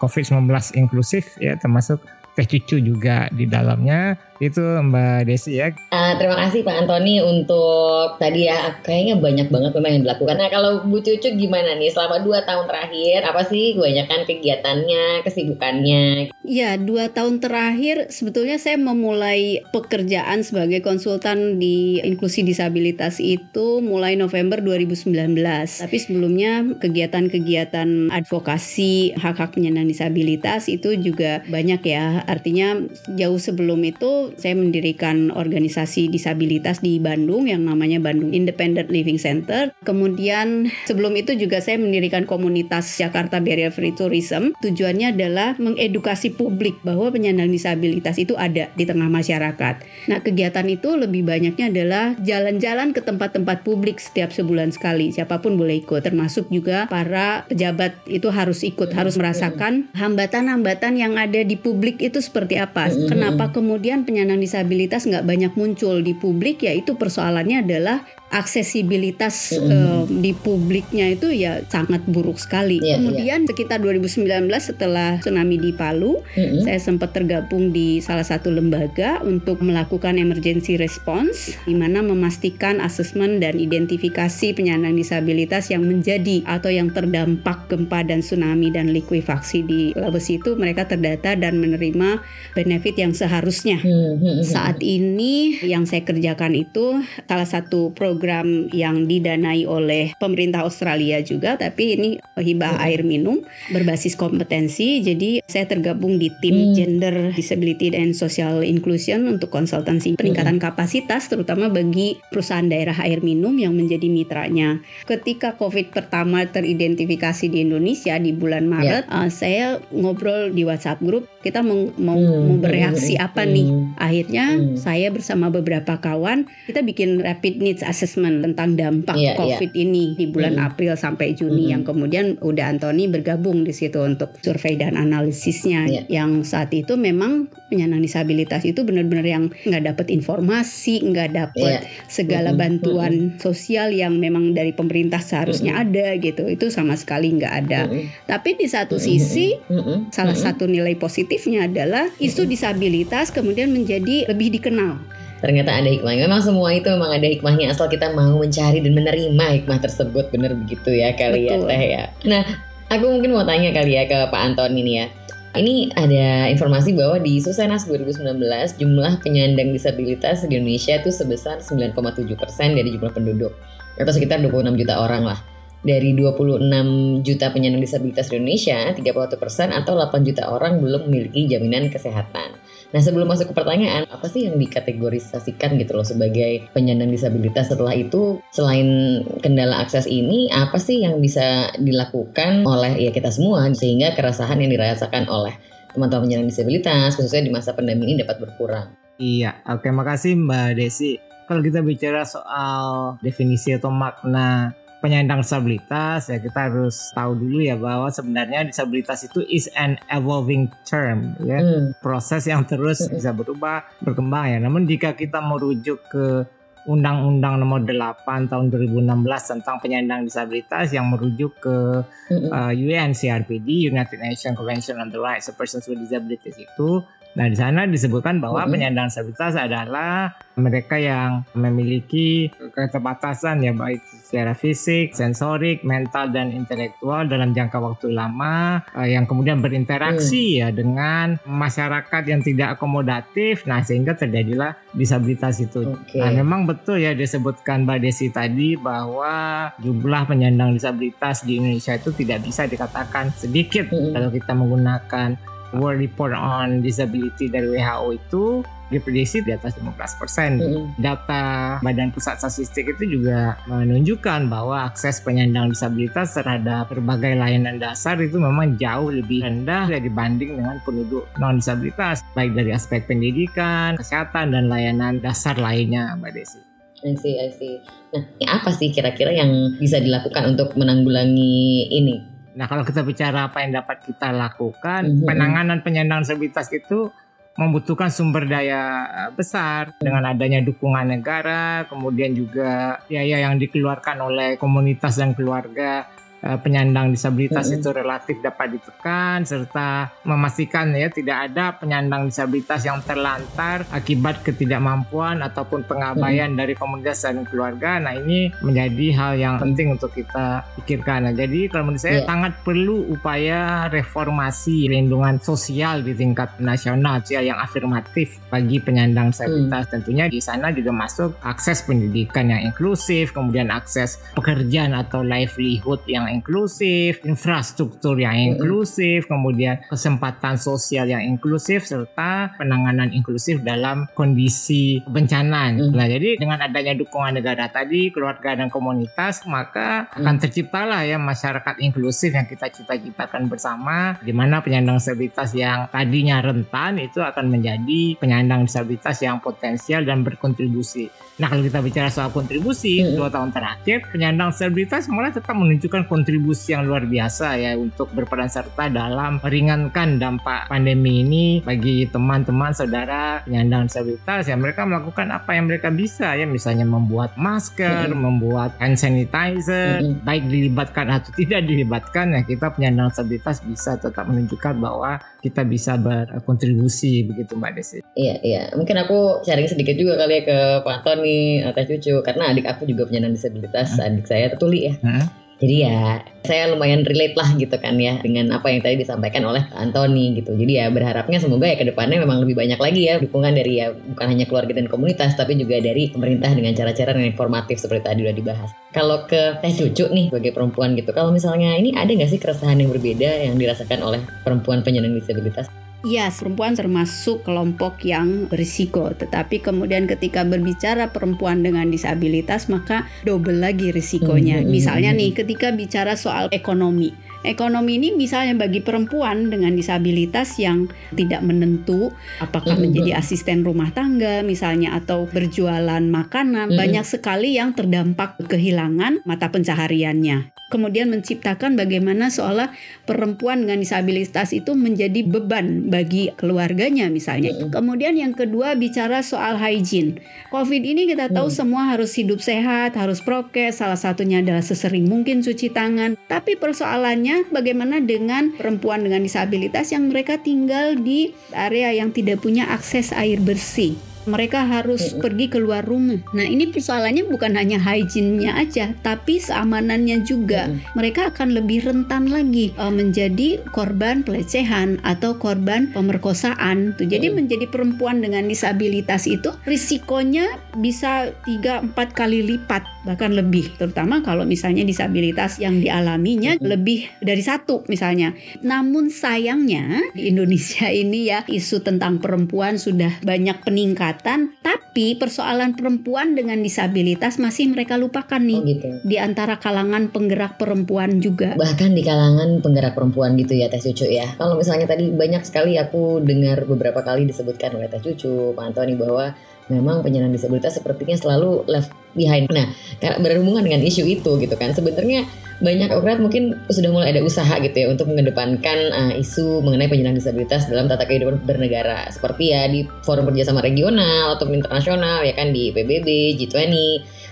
COVID-19 0.00 0.48
inklusif 0.80 1.36
ya 1.36 1.58
termasuk 1.58 2.00
teh 2.32 2.48
cucu 2.48 2.80
juga 2.80 3.28
di 3.28 3.44
dalamnya 3.44 4.16
itu 4.42 4.58
Mbak 4.58 5.30
Desi 5.30 5.62
ya. 5.62 5.70
Uh, 5.94 6.18
terima 6.18 6.34
kasih 6.34 6.66
Pak 6.66 6.82
Antoni 6.82 7.22
untuk 7.22 8.18
tadi 8.18 8.50
ya 8.50 8.74
kayaknya 8.82 9.14
banyak 9.22 9.46
banget 9.54 9.70
memang 9.78 9.92
yang 9.94 10.02
dilakukan. 10.02 10.34
Nah 10.34 10.50
kalau 10.50 10.82
Bu 10.82 10.98
Cucu 10.98 11.38
gimana 11.38 11.78
nih 11.78 11.94
selama 11.94 12.18
dua 12.26 12.42
tahun 12.42 12.66
terakhir 12.66 13.22
apa 13.22 13.46
sih 13.46 13.78
kebanyakan 13.78 14.26
kegiatannya, 14.26 15.04
kesibukannya? 15.22 16.34
Ya 16.42 16.74
dua 16.74 17.14
tahun 17.14 17.38
terakhir 17.38 18.10
sebetulnya 18.10 18.58
saya 18.58 18.74
memulai 18.82 19.62
pekerjaan 19.70 20.42
sebagai 20.42 20.82
konsultan 20.82 21.62
di 21.62 22.02
inklusi 22.02 22.42
disabilitas 22.42 23.22
itu 23.22 23.78
mulai 23.78 24.18
November 24.18 24.58
2019. 24.58 25.38
Tapi 25.86 25.96
sebelumnya 26.02 26.66
kegiatan-kegiatan 26.82 28.10
advokasi 28.10 29.14
hak-hak 29.14 29.54
penyandang 29.54 29.86
disabilitas 29.86 30.66
itu 30.66 30.98
juga 30.98 31.46
banyak 31.46 31.78
ya. 31.86 32.26
Artinya 32.26 32.82
jauh 33.14 33.38
sebelum 33.38 33.78
itu 33.86 34.31
saya 34.38 34.54
mendirikan 34.56 35.32
organisasi 35.34 36.08
disabilitas 36.12 36.80
di 36.84 37.02
Bandung 37.02 37.50
yang 37.50 37.66
namanya 37.66 37.98
Bandung 37.98 38.30
Independent 38.30 38.88
Living 38.88 39.18
Center. 39.18 39.74
Kemudian 39.82 40.70
sebelum 40.86 41.18
itu 41.18 41.34
juga 41.34 41.58
saya 41.58 41.76
mendirikan 41.76 42.24
komunitas 42.24 42.96
Jakarta 42.96 43.42
Barrier 43.42 43.74
Free 43.74 43.92
Tourism. 43.92 44.54
Tujuannya 44.62 45.16
adalah 45.16 45.58
mengedukasi 45.58 46.32
publik 46.38 46.78
bahwa 46.86 47.10
penyandang 47.10 47.50
disabilitas 47.50 48.16
itu 48.16 48.38
ada 48.38 48.70
di 48.78 48.84
tengah 48.86 49.10
masyarakat. 49.10 49.74
Nah, 50.08 50.18
kegiatan 50.22 50.66
itu 50.70 50.94
lebih 50.94 51.26
banyaknya 51.26 51.68
adalah 51.68 52.14
jalan-jalan 52.22 52.94
ke 52.94 53.02
tempat-tempat 53.02 53.66
publik 53.66 53.98
setiap 53.98 54.30
sebulan 54.30 54.70
sekali. 54.70 55.10
Siapa 55.10 55.42
pun 55.42 55.58
boleh 55.58 55.82
ikut, 55.82 56.06
termasuk 56.06 56.48
juga 56.48 56.86
para 56.86 57.44
pejabat 57.50 57.98
itu 58.06 58.30
harus 58.30 58.62
ikut, 58.62 58.94
harus 58.94 59.18
merasakan 59.18 59.90
hambatan-hambatan 59.92 60.94
yang 60.94 61.18
ada 61.18 61.42
di 61.42 61.58
publik 61.58 61.98
itu 61.98 62.22
seperti 62.22 62.56
apa. 62.58 62.88
Kenapa 63.10 63.50
kemudian 63.50 64.06
penyandang 64.06 64.21
penyandang 64.22 64.46
disabilitas 64.46 65.02
nggak 65.02 65.26
banyak 65.26 65.50
muncul 65.58 65.98
di 65.98 66.14
publik 66.14 66.62
yaitu 66.62 66.94
persoalannya 66.94 67.66
adalah 67.66 68.06
aksesibilitas 68.32 69.60
mm 69.60 69.60
uh, 69.62 70.04
di 70.08 70.32
publiknya 70.32 71.12
itu 71.12 71.28
ya 71.30 71.60
sangat 71.68 72.02
buruk 72.08 72.40
sekali. 72.40 72.80
Yeah, 72.80 72.98
Kemudian 72.98 73.44
yeah. 73.44 73.48
sekitar 73.48 73.78
2019 73.84 74.48
setelah 74.58 75.20
tsunami 75.20 75.60
di 75.60 75.70
Palu, 75.76 76.24
mm 76.24 76.40
-hmm. 76.40 76.60
saya 76.64 76.80
sempat 76.80 77.12
tergabung 77.12 77.70
di 77.70 78.00
salah 78.00 78.24
satu 78.24 78.48
lembaga 78.48 79.20
untuk 79.22 79.60
melakukan 79.60 80.16
emergency 80.16 80.80
response 80.80 81.54
di 81.68 81.76
mana 81.76 82.00
memastikan 82.00 82.80
asesmen 82.80 83.38
dan 83.38 83.60
identifikasi 83.60 84.56
penyandang 84.56 84.96
disabilitas 84.96 85.68
yang 85.68 85.84
menjadi 85.84 86.40
atau 86.48 86.72
yang 86.72 86.88
terdampak 86.90 87.68
gempa 87.68 88.00
dan 88.02 88.24
tsunami 88.24 88.72
dan 88.72 88.90
likuifaksi 88.90 89.60
di 89.62 89.82
Sulawesi 89.92 90.40
itu 90.40 90.56
mereka 90.56 90.88
terdata 90.88 91.36
dan 91.36 91.60
menerima 91.60 92.24
benefit 92.56 92.96
yang 92.96 93.12
seharusnya. 93.12 93.78
Mm 93.84 94.18
-hmm. 94.18 94.36
Saat 94.40 94.80
ini 94.80 95.60
yang 95.60 95.84
saya 95.84 96.02
kerjakan 96.02 96.56
itu 96.56 97.04
salah 97.28 97.46
satu 97.46 97.92
program 97.92 98.21
program 98.22 98.70
yang 98.70 99.10
didanai 99.10 99.66
oleh 99.66 100.14
pemerintah 100.22 100.62
Australia 100.62 101.18
juga, 101.26 101.58
tapi 101.58 101.98
ini 101.98 102.08
hibah 102.38 102.78
hmm. 102.78 102.86
air 102.86 103.02
minum 103.02 103.42
berbasis 103.74 104.14
kompetensi. 104.14 105.02
Jadi 105.02 105.42
saya 105.50 105.66
tergabung 105.66 106.22
di 106.22 106.30
tim 106.38 106.70
hmm. 106.70 106.74
Gender 106.78 107.14
Disability 107.34 107.90
and 107.98 108.14
Social 108.14 108.62
Inclusion 108.62 109.26
untuk 109.26 109.50
konsultansi 109.50 110.14
peningkatan 110.14 110.62
hmm. 110.62 110.64
kapasitas, 110.70 111.26
terutama 111.26 111.66
bagi 111.66 112.14
perusahaan 112.30 112.62
daerah 112.62 112.94
air 113.02 113.18
minum 113.26 113.58
yang 113.58 113.74
menjadi 113.74 114.06
mitranya. 114.06 114.78
Ketika 115.02 115.58
COVID 115.58 115.90
pertama 115.90 116.46
teridentifikasi 116.46 117.50
di 117.50 117.66
Indonesia 117.66 118.14
di 118.22 118.30
bulan 118.30 118.70
Maret, 118.70 119.10
yeah. 119.10 119.18
uh, 119.18 119.26
saya 119.34 119.82
ngobrol 119.90 120.54
di 120.54 120.62
WhatsApp 120.62 121.02
grup 121.02 121.26
kita 121.42 121.58
mau 121.58 121.90
mau, 121.98 122.14
hmm. 122.14 122.46
mau 122.46 122.56
bereaksi 122.62 123.18
hmm. 123.18 123.26
apa 123.26 123.42
nih. 123.42 123.66
Hmm. 123.66 123.98
Akhirnya 123.98 124.46
hmm. 124.54 124.78
saya 124.78 125.10
bersama 125.10 125.50
beberapa 125.50 125.98
kawan 125.98 126.46
kita 126.70 126.86
bikin 126.86 127.18
rapid 127.18 127.58
needs 127.58 127.82
assessment 127.82 128.11
assessment 128.12 128.44
tentang 128.44 128.76
dampak 128.76 129.16
yeah, 129.16 129.32
iya. 129.32 129.40
COVID 129.40 129.72
yeah. 129.72 129.82
ini 129.88 130.04
di 130.12 130.28
bulan 130.28 130.60
mm. 130.60 130.66
April 130.68 130.92
sampai 131.00 131.32
Juni 131.32 131.68
mm. 131.68 131.72
yang 131.72 131.82
kemudian 131.88 132.26
udah 132.44 132.68
Anthony 132.68 133.08
bergabung 133.08 133.64
di 133.64 133.72
situ 133.72 134.04
untuk 134.04 134.36
survei 134.44 134.76
dan 134.76 135.00
analisisnya 135.00 135.88
yeah. 135.88 136.04
yang 136.12 136.44
saat 136.44 136.68
itu 136.76 137.00
memang 137.00 137.48
penyandang 137.72 138.04
disabilitas 138.04 138.68
itu 138.68 138.84
benar-benar 138.84 139.24
yang 139.24 139.48
nggak 139.64 139.88
dapat 139.88 140.12
informasi, 140.12 141.00
nggak 141.08 141.30
dapat 141.32 141.80
yeah. 141.80 142.04
segala 142.12 142.52
mm 142.52 142.54
-hmm. 142.54 142.60
bantuan 142.60 143.12
mm 143.16 143.24
-hmm. 143.32 143.40
sosial 143.40 143.88
yang 143.96 144.20
memang 144.20 144.52
dari 144.52 144.76
pemerintah 144.76 145.24
seharusnya 145.24 145.72
mm 145.72 145.80
-hmm. 145.80 145.88
ada 145.96 146.06
gitu. 146.20 146.44
Itu 146.52 146.68
sama 146.68 147.00
sekali 147.00 147.32
nggak 147.32 147.54
ada. 147.64 147.88
Mm 147.88 147.92
-hmm. 147.96 148.28
Tapi 148.28 148.60
di 148.60 148.68
satu 148.68 149.00
sisi 149.00 149.56
mm 149.56 149.72
-hmm. 149.72 149.98
salah 150.12 150.36
mm 150.36 150.44
-hmm. 150.44 150.44
satu 150.52 150.64
nilai 150.68 150.94
positifnya 151.00 151.64
adalah 151.64 152.12
isu 152.20 152.44
disabilitas 152.44 153.32
kemudian 153.32 153.72
menjadi 153.72 154.28
lebih 154.28 154.60
dikenal 154.60 155.00
ternyata 155.42 155.74
ada 155.74 155.90
hikmahnya. 155.90 156.30
Memang 156.30 156.40
semua 156.40 156.70
itu 156.70 156.86
memang 156.86 157.10
ada 157.10 157.26
hikmahnya 157.26 157.74
asal 157.74 157.90
kita 157.90 158.14
mau 158.14 158.38
mencari 158.38 158.78
dan 158.78 158.94
menerima 158.94 159.46
hikmah 159.60 159.82
tersebut. 159.82 160.30
Bener 160.30 160.54
begitu 160.54 160.94
ya 160.94 161.12
kali 161.18 161.50
ya, 161.50 161.58
Betul. 161.58 161.66
ya 161.66 161.70
Teh 161.74 161.82
ya. 161.82 162.04
Nah, 162.30 162.42
aku 162.88 163.04
mungkin 163.10 163.34
mau 163.34 163.42
tanya 163.42 163.74
kali 163.74 163.98
ya 163.98 164.06
ke 164.06 164.30
Pak 164.30 164.40
Anton 164.40 164.78
ini 164.78 165.02
ya. 165.02 165.06
Ini 165.52 165.92
ada 165.92 166.48
informasi 166.48 166.96
bahwa 166.96 167.20
di 167.20 167.36
Susenas 167.36 167.84
2019 167.84 168.40
jumlah 168.80 169.20
penyandang 169.20 169.68
disabilitas 169.76 170.48
di 170.48 170.56
Indonesia 170.56 170.96
itu 170.96 171.12
sebesar 171.12 171.60
9,7 171.60 172.24
persen 172.40 172.72
dari 172.72 172.88
jumlah 172.88 173.12
penduduk 173.12 173.52
atau 174.00 174.12
sekitar 174.16 174.40
26 174.40 174.80
juta 174.80 174.96
orang 174.96 175.28
lah 175.28 175.44
dari 175.82 176.14
26 176.14 177.26
juta 177.26 177.50
penyandang 177.50 177.82
disabilitas 177.82 178.30
di 178.30 178.38
Indonesia, 178.38 178.94
31 178.94 179.34
persen 179.34 179.74
atau 179.74 179.98
8 179.98 180.22
juta 180.22 180.46
orang 180.48 180.78
belum 180.78 181.10
memiliki 181.10 181.50
jaminan 181.50 181.90
kesehatan. 181.90 182.54
Nah 182.92 183.00
sebelum 183.00 183.24
masuk 183.24 183.50
ke 183.50 183.54
pertanyaan, 183.56 184.04
apa 184.12 184.28
sih 184.28 184.44
yang 184.44 184.60
dikategorisasikan 184.60 185.80
gitu 185.80 185.96
loh 185.96 186.04
sebagai 186.04 186.68
penyandang 186.76 187.08
disabilitas 187.08 187.72
setelah 187.72 187.96
itu 187.96 188.44
selain 188.52 189.20
kendala 189.40 189.80
akses 189.80 190.04
ini, 190.04 190.52
apa 190.52 190.76
sih 190.76 191.00
yang 191.00 191.16
bisa 191.24 191.72
dilakukan 191.80 192.68
oleh 192.68 193.00
ya 193.00 193.10
kita 193.10 193.32
semua 193.32 193.64
sehingga 193.72 194.12
keresahan 194.12 194.60
yang 194.60 194.68
dirasakan 194.76 195.24
oleh 195.32 195.56
teman-teman 195.96 196.28
penyandang 196.28 196.52
disabilitas 196.52 197.16
khususnya 197.16 197.48
di 197.48 197.52
masa 197.52 197.72
pandemi 197.72 198.12
ini 198.12 198.20
dapat 198.20 198.40
berkurang? 198.44 198.92
Iya, 199.16 199.64
oke 199.64 199.88
makasih 199.88 200.36
Mbak 200.36 200.68
Desi. 200.76 201.16
Kalau 201.48 201.60
kita 201.60 201.84
bicara 201.84 202.24
soal 202.24 203.16
definisi 203.20 203.76
atau 203.76 203.92
makna 203.92 204.72
penyandang 205.02 205.42
disabilitas 205.42 206.30
ya 206.30 206.38
kita 206.38 206.70
harus 206.70 207.10
tahu 207.10 207.34
dulu 207.34 207.58
ya 207.58 207.74
bahwa 207.74 208.06
sebenarnya 208.06 208.70
disabilitas 208.70 209.26
itu 209.26 209.42
is 209.50 209.66
an 209.74 209.98
evolving 210.06 210.70
term 210.86 211.34
ya 211.42 211.58
hmm. 211.58 211.98
proses 211.98 212.46
yang 212.46 212.62
terus 212.62 213.02
hmm. 213.02 213.18
bisa 213.18 213.34
berubah 213.34 213.82
berkembang 213.98 214.54
ya 214.54 214.58
namun 214.62 214.86
jika 214.86 215.18
kita 215.18 215.42
merujuk 215.42 215.98
ke 216.06 216.46
Undang-Undang 216.82 217.62
Nomor 217.62 217.86
8 217.86 218.50
Tahun 218.50 218.66
2016 218.66 219.06
tentang 219.54 219.78
penyandang 219.78 220.26
disabilitas 220.26 220.90
yang 220.90 221.06
merujuk 221.14 221.54
ke 221.62 222.02
mm 222.02 222.34
-hmm. 222.34 222.50
uh, 222.50 222.72
UNCRPD 222.74 223.86
United 223.86 224.18
Nations 224.18 224.58
Convention 224.58 224.98
on 224.98 225.06
the 225.14 225.20
Rights 225.22 225.46
of 225.46 225.54
Persons 225.54 225.86
with 225.86 226.02
Disabilities 226.02 226.58
itu 226.58 227.06
Nah, 227.32 227.48
di 227.48 227.56
sana 227.56 227.88
disebutkan 227.88 228.44
bahwa 228.44 228.60
mm-hmm. 228.64 228.72
penyandang 228.76 229.08
disabilitas 229.08 229.56
adalah 229.56 230.36
mereka 230.52 231.00
yang 231.00 231.48
memiliki 231.56 232.52
keterbatasan 232.76 233.64
ya 233.64 233.72
baik 233.72 234.04
secara 234.04 234.52
fisik, 234.52 235.16
sensorik, 235.16 235.80
mental 235.80 236.28
dan 236.28 236.52
intelektual 236.52 237.24
dalam 237.24 237.56
jangka 237.56 237.80
waktu 237.80 238.12
lama 238.12 238.84
eh, 239.00 239.16
yang 239.16 239.24
kemudian 239.24 239.64
berinteraksi 239.64 240.56
mm. 240.56 240.60
ya 240.60 240.68
dengan 240.72 241.26
masyarakat 241.48 242.22
yang 242.28 242.44
tidak 242.44 242.76
akomodatif. 242.76 243.64
Nah, 243.64 243.80
sehingga 243.80 244.12
terjadilah 244.12 244.76
disabilitas 244.92 245.56
itu. 245.64 245.88
Okay. 246.04 246.20
Nah, 246.20 246.36
memang 246.36 246.68
betul 246.68 247.00
ya 247.00 247.16
disebutkan 247.16 247.88
Mbak 247.88 247.98
Desi 248.04 248.28
tadi 248.28 248.76
bahwa 248.76 249.72
jumlah 249.80 250.28
penyandang 250.28 250.76
disabilitas 250.76 251.48
di 251.48 251.56
Indonesia 251.56 251.96
itu 251.96 252.12
tidak 252.12 252.44
bisa 252.44 252.68
dikatakan 252.68 253.32
sedikit 253.32 253.88
mm-hmm. 253.88 254.12
kalau 254.12 254.28
kita 254.28 254.52
menggunakan 254.52 255.28
World 255.74 256.00
Report 256.00 256.32
on 256.36 256.80
Disability 256.84 257.48
dari 257.48 257.68
WHO 257.72 258.06
itu 258.16 258.44
diprediksi 258.92 259.40
di 259.40 259.56
atas 259.56 259.72
15 259.80 260.20
persen. 260.20 260.60
Mm. 260.60 260.84
Data 261.00 261.42
Badan 261.80 262.12
Pusat 262.12 262.44
Statistik 262.44 262.92
itu 262.92 263.16
juga 263.18 263.56
menunjukkan 263.64 264.52
bahwa 264.52 264.84
akses 264.84 265.24
penyandang 265.24 265.72
disabilitas 265.72 266.36
terhadap 266.36 266.92
berbagai 266.92 267.32
layanan 267.40 267.80
dasar 267.80 268.20
itu 268.20 268.36
memang 268.36 268.76
jauh 268.76 269.08
lebih 269.08 269.48
rendah 269.48 269.88
dibanding 269.88 270.60
dengan 270.60 270.76
penduduk 270.84 271.24
non 271.40 271.56
disabilitas, 271.56 272.20
baik 272.36 272.52
dari 272.52 272.76
aspek 272.76 273.08
pendidikan, 273.08 273.96
kesehatan 273.96 274.52
dan 274.52 274.68
layanan 274.68 275.22
dasar 275.24 275.56
lainnya, 275.56 276.12
Mbak 276.20 276.32
Desi. 276.36 276.60
I 277.02 277.18
see, 277.18 277.34
I 277.34 277.50
see. 277.50 277.82
Nah, 278.14 278.22
apa 278.62 278.70
sih 278.70 278.94
kira-kira 278.94 279.34
yang 279.34 279.74
bisa 279.74 279.98
dilakukan 279.98 280.54
untuk 280.54 280.78
menanggulangi 280.78 281.90
ini 281.90 282.31
Nah 282.52 282.68
kalau 282.68 282.84
kita 282.84 283.00
bicara 283.00 283.48
apa 283.48 283.64
yang 283.64 283.80
dapat 283.80 284.04
kita 284.04 284.28
lakukan, 284.32 285.02
mm 285.08 285.12
-hmm. 285.22 285.26
penanganan 285.28 285.78
penyandang 285.80 286.24
disabilitas 286.24 286.68
itu 286.72 287.08
membutuhkan 287.52 288.08
sumber 288.08 288.48
daya 288.48 288.82
eh, 289.08 289.30
besar 289.32 289.92
dengan 290.00 290.24
adanya 290.24 290.64
dukungan 290.64 291.04
negara, 291.12 291.84
kemudian 291.88 292.32
juga 292.32 293.00
biaya 293.04 293.44
yang 293.44 293.60
dikeluarkan 293.60 294.16
oleh 294.24 294.50
komunitas 294.56 295.20
dan 295.20 295.36
keluarga 295.36 296.08
penyandang 296.42 297.14
disabilitas 297.14 297.70
mm 297.70 297.72
-hmm. 297.72 297.80
itu 297.80 297.88
relatif 297.94 298.36
dapat 298.42 298.66
ditekan 298.74 299.38
serta 299.46 300.10
memastikan 300.26 300.90
ya 300.90 301.06
tidak 301.08 301.50
ada 301.50 301.78
penyandang 301.78 302.26
disabilitas 302.26 302.82
yang 302.82 302.98
terlantar 303.06 303.86
akibat 303.94 304.42
ketidakmampuan 304.42 305.40
ataupun 305.40 305.86
pengabaian 305.86 306.50
mm 306.50 306.54
-hmm. 306.54 306.60
dari 306.60 306.74
komunitas 306.74 307.22
dan 307.22 307.46
keluarga. 307.46 308.02
Nah 308.02 308.18
ini 308.18 308.50
menjadi 308.58 309.06
hal 309.14 309.32
yang 309.38 309.54
penting 309.62 309.94
untuk 309.94 310.10
kita 310.10 310.66
pikirkan. 310.82 311.30
Nah, 311.30 311.34
jadi 311.34 311.70
kalau 311.70 311.90
menurut 311.90 312.02
saya 312.02 312.22
yeah. 312.22 312.26
sangat 312.26 312.52
perlu 312.66 313.06
upaya 313.12 313.86
reformasi 313.92 314.90
perlindungan 314.90 315.38
sosial 315.38 316.02
di 316.02 316.12
tingkat 316.16 316.58
nasional 316.58 317.20
yang 317.28 317.58
afirmatif 317.60 318.40
bagi 318.48 318.82
penyandang 318.82 319.30
disabilitas. 319.30 319.88
Mm. 319.88 319.92
Tentunya 319.92 320.24
di 320.28 320.40
sana 320.40 320.72
juga 320.72 320.90
masuk 320.90 321.36
akses 321.44 321.84
pendidikan 321.84 322.48
yang 322.50 322.72
inklusif, 322.72 323.30
kemudian 323.30 323.68
akses 323.70 324.18
pekerjaan 324.34 324.96
atau 324.96 325.20
livelihood 325.22 326.02
yang 326.08 326.31
inklusif, 326.40 327.20
infrastruktur 327.28 328.16
yang 328.16 328.34
inklusif, 328.34 329.28
kemudian 329.28 329.84
kesempatan 329.92 330.56
sosial 330.56 331.08
yang 331.08 331.20
inklusif 331.20 331.84
serta 331.84 332.56
penanganan 332.56 333.12
inklusif 333.12 333.60
dalam 333.60 334.08
kondisi 334.16 335.04
bencana. 335.04 335.76
Mm. 335.76 335.92
Nah, 335.92 336.06
jadi 336.08 336.40
dengan 336.40 336.58
adanya 336.64 336.96
dukungan 336.96 337.36
negara 337.36 337.68
tadi, 337.68 338.08
keluarga 338.08 338.56
dan 338.56 338.72
komunitas, 338.72 339.44
maka 339.44 340.08
akan 340.16 340.36
terciptalah 340.40 341.04
ya 341.04 341.20
masyarakat 341.20 341.78
inklusif 341.82 342.32
yang 342.32 342.48
kita 342.48 342.72
cita-citakan 342.72 343.50
bersama 343.50 344.16
di 344.22 344.30
mana 344.32 344.62
penyandang 344.62 345.02
disabilitas 345.02 345.52
yang 345.52 345.90
tadinya 345.90 346.40
rentan 346.40 347.02
itu 347.02 347.20
akan 347.20 347.50
menjadi 347.50 348.16
penyandang 348.16 348.64
disabilitas 348.64 349.20
yang 349.20 349.42
potensial 349.42 350.06
dan 350.06 350.22
berkontribusi. 350.22 351.10
Nah, 351.40 351.50
kalau 351.50 351.66
kita 351.66 351.80
bicara 351.82 352.08
soal 352.12 352.30
kontribusi, 352.30 353.02
dua 353.02 353.26
tahun 353.26 353.50
terakhir 353.50 354.06
penyandang 354.14 354.54
disabilitas 354.54 355.10
malah 355.10 355.34
tetap 355.34 355.58
menunjukkan 355.58 356.06
kontribusi 356.06 356.21
yang 356.68 356.86
luar 356.86 357.04
biasa 357.04 357.58
ya 357.58 357.72
untuk 357.74 358.10
berperan 358.14 358.48
serta 358.48 358.88
dalam 358.88 359.42
meringankan 359.42 360.16
dampak 360.20 360.70
pandemi 360.70 361.24
ini 361.24 361.46
bagi 361.60 362.06
teman-teman 362.08 362.70
saudara 362.70 363.42
penyandang 363.44 363.88
disabilitas 363.88 364.46
ya 364.48 364.56
mereka 364.56 364.86
melakukan 364.86 365.28
apa 365.34 365.56
yang 365.56 365.66
mereka 365.66 365.88
bisa 365.90 366.34
ya 366.38 366.46
misalnya 366.46 366.86
membuat 366.86 367.34
masker, 367.36 368.12
hmm. 368.12 368.18
membuat 368.18 368.76
hand 368.78 368.96
sanitizer, 368.96 370.00
hmm. 370.00 370.22
baik 370.22 370.46
dilibatkan 370.48 371.06
atau 371.08 371.30
tidak 371.34 371.66
dilibatkan 371.66 372.26
ya 372.36 372.40
kita 372.46 372.66
penyandang 372.72 373.10
disabilitas 373.10 373.64
bisa 373.64 373.98
tetap 373.98 374.28
menunjukkan 374.28 374.74
bahwa 374.78 375.18
kita 375.42 375.66
bisa 375.66 375.98
berkontribusi 375.98 377.26
begitu 377.26 377.58
Mbak 377.58 377.72
Desi. 377.74 377.98
Iya 378.14 378.36
iya 378.44 378.62
mungkin 378.78 378.94
aku 379.02 379.42
sharing 379.42 379.66
sedikit 379.66 379.98
juga 379.98 380.20
kali 380.20 380.40
ya 380.40 380.42
ke 380.46 380.58
Pak 380.86 380.98
Tony 381.02 381.60
atau 381.60 381.82
Cucu 381.82 382.14
karena 382.22 382.54
adik 382.54 382.66
aku 382.70 382.86
juga 382.86 383.10
penyandang 383.10 383.34
disabilitas 383.34 383.98
hmm. 383.98 384.06
adik 384.06 384.26
saya 384.30 384.54
Tuli 384.54 384.92
ya. 384.92 384.94
Hmm 385.02 385.41
jadi 385.62 385.76
ya 385.86 385.98
saya 386.42 386.74
lumayan 386.74 387.06
relate 387.06 387.38
lah 387.38 387.54
gitu 387.54 387.70
kan 387.78 387.94
ya 387.94 388.18
dengan 388.18 388.50
apa 388.50 388.66
yang 388.66 388.82
tadi 388.82 388.98
disampaikan 388.98 389.46
oleh 389.46 389.62
Anthony 389.78 390.34
gitu. 390.34 390.58
Jadi 390.58 390.82
ya 390.82 390.90
berharapnya 390.90 391.38
semoga 391.38 391.70
ya 391.70 391.78
ke 391.78 391.86
depannya 391.86 392.18
memang 392.18 392.42
lebih 392.42 392.58
banyak 392.58 392.82
lagi 392.82 393.06
ya 393.06 393.22
dukungan 393.22 393.54
dari 393.54 393.78
ya 393.78 393.94
bukan 393.94 394.26
hanya 394.26 394.50
keluarga 394.50 394.74
dan 394.74 394.90
komunitas 394.90 395.38
tapi 395.38 395.54
juga 395.54 395.78
dari 395.78 396.10
pemerintah 396.10 396.50
dengan 396.50 396.74
cara-cara 396.74 397.14
yang 397.14 397.30
informatif 397.30 397.78
seperti 397.78 398.02
tadi 398.10 398.26
udah 398.26 398.34
dibahas. 398.34 398.74
Kalau 398.90 399.22
ke 399.30 399.62
teh 399.62 399.70
cucu 399.70 400.10
nih 400.10 400.34
sebagai 400.34 400.50
perempuan 400.50 400.98
gitu, 400.98 401.14
kalau 401.14 401.30
misalnya 401.30 401.78
ini 401.78 401.94
ada 401.94 402.10
nggak 402.10 402.34
sih 402.34 402.42
keresahan 402.42 402.82
yang 402.82 402.90
berbeda 402.90 403.46
yang 403.46 403.54
dirasakan 403.54 404.02
oleh 404.02 404.18
perempuan 404.42 404.82
penyandang 404.82 405.14
disabilitas? 405.14 405.70
Ya, 406.02 406.34
perempuan 406.34 406.74
termasuk 406.74 407.46
kelompok 407.46 408.02
yang 408.02 408.50
berisiko. 408.50 409.14
Tetapi 409.14 409.62
kemudian 409.62 410.10
ketika 410.10 410.42
berbicara 410.42 411.14
perempuan 411.14 411.62
dengan 411.62 411.94
disabilitas, 411.94 412.66
maka 412.66 413.06
double 413.22 413.62
lagi 413.62 413.94
risikonya. 413.94 414.66
Hmm, 414.66 414.70
Misalnya 414.70 415.14
nih, 415.14 415.30
ketika 415.30 415.70
bicara 415.70 416.18
soal 416.18 416.50
ekonomi. 416.50 417.14
Ekonomi 417.42 417.98
ini 417.98 418.14
misalnya 418.14 418.54
bagi 418.54 418.78
perempuan 418.86 419.50
dengan 419.50 419.74
disabilitas 419.74 420.62
yang 420.62 420.86
tidak 421.18 421.42
menentu 421.42 422.14
apakah 422.38 422.78
menjadi 422.78 423.18
asisten 423.18 423.66
rumah 423.66 423.90
tangga 423.90 424.46
misalnya 424.46 424.94
atau 424.94 425.26
berjualan 425.26 426.06
makanan, 426.06 426.70
banyak 426.70 427.02
sekali 427.02 427.58
yang 427.58 427.74
terdampak 427.74 428.38
kehilangan 428.46 429.26
mata 429.26 429.50
pencahariannya 429.50 430.54
kemudian 430.72 431.12
menciptakan 431.12 431.76
bagaimana 431.76 432.32
seolah 432.32 432.72
perempuan 433.04 433.68
dengan 433.68 433.84
disabilitas 433.84 434.56
itu 434.56 434.72
menjadi 434.72 435.20
beban 435.28 435.92
bagi 435.92 436.32
keluarganya 436.40 437.12
misalnya. 437.12 437.52
Mm. 437.52 437.76
Kemudian 437.76 438.16
yang 438.16 438.32
kedua 438.32 438.72
bicara 438.72 439.20
soal 439.20 439.60
hygiene. 439.60 440.16
Covid 440.48 440.80
ini 440.80 441.04
kita 441.04 441.28
tahu 441.28 441.52
mm. 441.52 441.56
semua 441.60 441.92
harus 441.92 442.16
hidup 442.16 442.40
sehat, 442.40 442.96
harus 442.96 443.20
prokes, 443.20 443.84
salah 443.84 444.00
satunya 444.00 444.40
adalah 444.40 444.64
sesering 444.64 445.04
mungkin 445.04 445.44
cuci 445.44 445.68
tangan. 445.68 446.16
Tapi 446.32 446.56
persoalannya 446.56 447.52
bagaimana 447.52 448.00
dengan 448.00 448.56
perempuan 448.56 449.04
dengan 449.04 449.20
disabilitas 449.20 449.92
yang 449.92 450.08
mereka 450.08 450.40
tinggal 450.40 450.96
di 450.96 451.36
area 451.52 451.92
yang 451.92 452.16
tidak 452.16 452.40
punya 452.40 452.64
akses 452.72 453.12
air 453.12 453.36
bersih. 453.36 454.11
Mereka 454.22 454.70
harus 454.70 455.18
pergi 455.18 455.50
keluar 455.50 455.82
rumah. 455.82 456.22
Nah, 456.30 456.46
ini 456.46 456.70
persoalannya 456.70 457.26
bukan 457.26 457.58
hanya 457.58 457.82
hygiene-nya 457.82 458.54
aja, 458.54 458.94
tapi 459.02 459.42
keamanannya 459.42 460.22
juga. 460.22 460.70
Mereka 460.94 461.34
akan 461.34 461.58
lebih 461.58 461.82
rentan 461.82 462.30
lagi 462.30 462.70
uh, 462.78 462.94
menjadi 462.94 463.58
korban 463.74 464.22
pelecehan 464.22 465.02
atau 465.02 465.34
korban 465.34 465.90
pemerkosaan. 465.90 466.94
Tuh. 466.94 467.10
Jadi 467.10 467.34
menjadi 467.34 467.66
perempuan 467.66 468.22
dengan 468.22 468.46
disabilitas 468.46 469.26
itu 469.26 469.50
risikonya 469.66 470.46
bisa 470.78 471.34
3 471.48 471.90
4 471.90 472.18
kali 472.18 472.46
lipat 472.46 472.84
bahkan 473.02 473.34
lebih 473.34 473.66
terutama 473.82 474.22
kalau 474.22 474.46
misalnya 474.46 474.86
disabilitas 474.86 475.58
yang 475.58 475.82
dialaminya 475.82 476.54
lebih 476.62 477.10
dari 477.18 477.42
satu 477.42 477.82
misalnya. 477.90 478.34
Namun 478.62 479.10
sayangnya 479.10 480.14
di 480.14 480.30
Indonesia 480.30 480.86
ini 480.86 481.26
ya 481.26 481.42
isu 481.50 481.82
tentang 481.82 482.22
perempuan 482.22 482.78
sudah 482.78 483.18
banyak 483.26 483.58
peningkatan 483.66 484.11
tapi 484.20 485.16
persoalan 485.16 485.72
perempuan 485.72 486.36
dengan 486.36 486.60
disabilitas 486.60 487.40
masih 487.40 487.72
mereka 487.72 487.96
lupakan 487.96 488.42
nih 488.42 488.60
Oh 488.60 488.66
gitu. 488.68 488.88
di 489.08 489.16
antara 489.16 489.56
kalangan 489.56 490.12
penggerak 490.12 490.60
perempuan 490.60 491.22
juga. 491.24 491.56
Bahkan 491.56 491.96
di 491.96 492.02
kalangan 492.04 492.60
penggerak 492.60 492.92
perempuan 492.92 493.38
gitu 493.40 493.56
ya 493.56 493.72
Teh 493.72 493.80
Cucu 493.80 494.10
ya. 494.12 494.36
Kalau 494.36 494.60
misalnya 494.60 494.84
tadi 494.84 495.08
banyak 495.08 495.42
sekali 495.46 495.80
aku 495.80 496.20
dengar 496.20 496.68
beberapa 496.68 497.00
kali 497.00 497.24
disebutkan 497.24 497.72
oleh 497.78 497.88
Teh 497.88 498.02
Cucu, 498.04 498.52
Pak 498.52 498.64
Antoni 498.68 498.94
bahwa 498.98 499.32
memang 499.70 500.02
penyandang 500.02 500.34
disabilitas 500.34 500.78
sepertinya 500.78 501.14
selalu 501.14 501.62
left 501.70 501.94
behind. 502.18 502.50
Nah, 502.50 502.70
karena 502.98 503.18
berhubungan 503.22 503.62
dengan 503.62 503.82
isu 503.84 504.04
itu 504.04 504.36
gitu 504.40 504.54
kan. 504.58 504.74
Sebenarnya 504.74 505.28
banyak 505.62 505.94
orang 505.94 506.26
mungkin 506.26 506.58
sudah 506.66 506.90
mulai 506.90 507.14
ada 507.14 507.22
usaha 507.22 507.54
gitu 507.62 507.76
ya 507.76 507.86
untuk 507.86 508.10
mengedepankan 508.10 508.78
uh, 508.90 509.12
isu 509.14 509.62
mengenai 509.62 509.86
penyandang 509.86 510.18
disabilitas 510.18 510.66
dalam 510.66 510.90
tata 510.90 511.06
kehidupan 511.06 511.46
bernegara. 511.46 512.10
Seperti 512.10 512.50
ya 512.50 512.66
di 512.66 512.82
forum 513.06 513.30
kerjasama 513.30 513.62
regional 513.62 514.34
atau 514.34 514.50
internasional 514.50 515.22
ya 515.22 515.32
kan 515.38 515.54
di 515.54 515.70
PBB, 515.70 516.34
G20, 516.42 516.74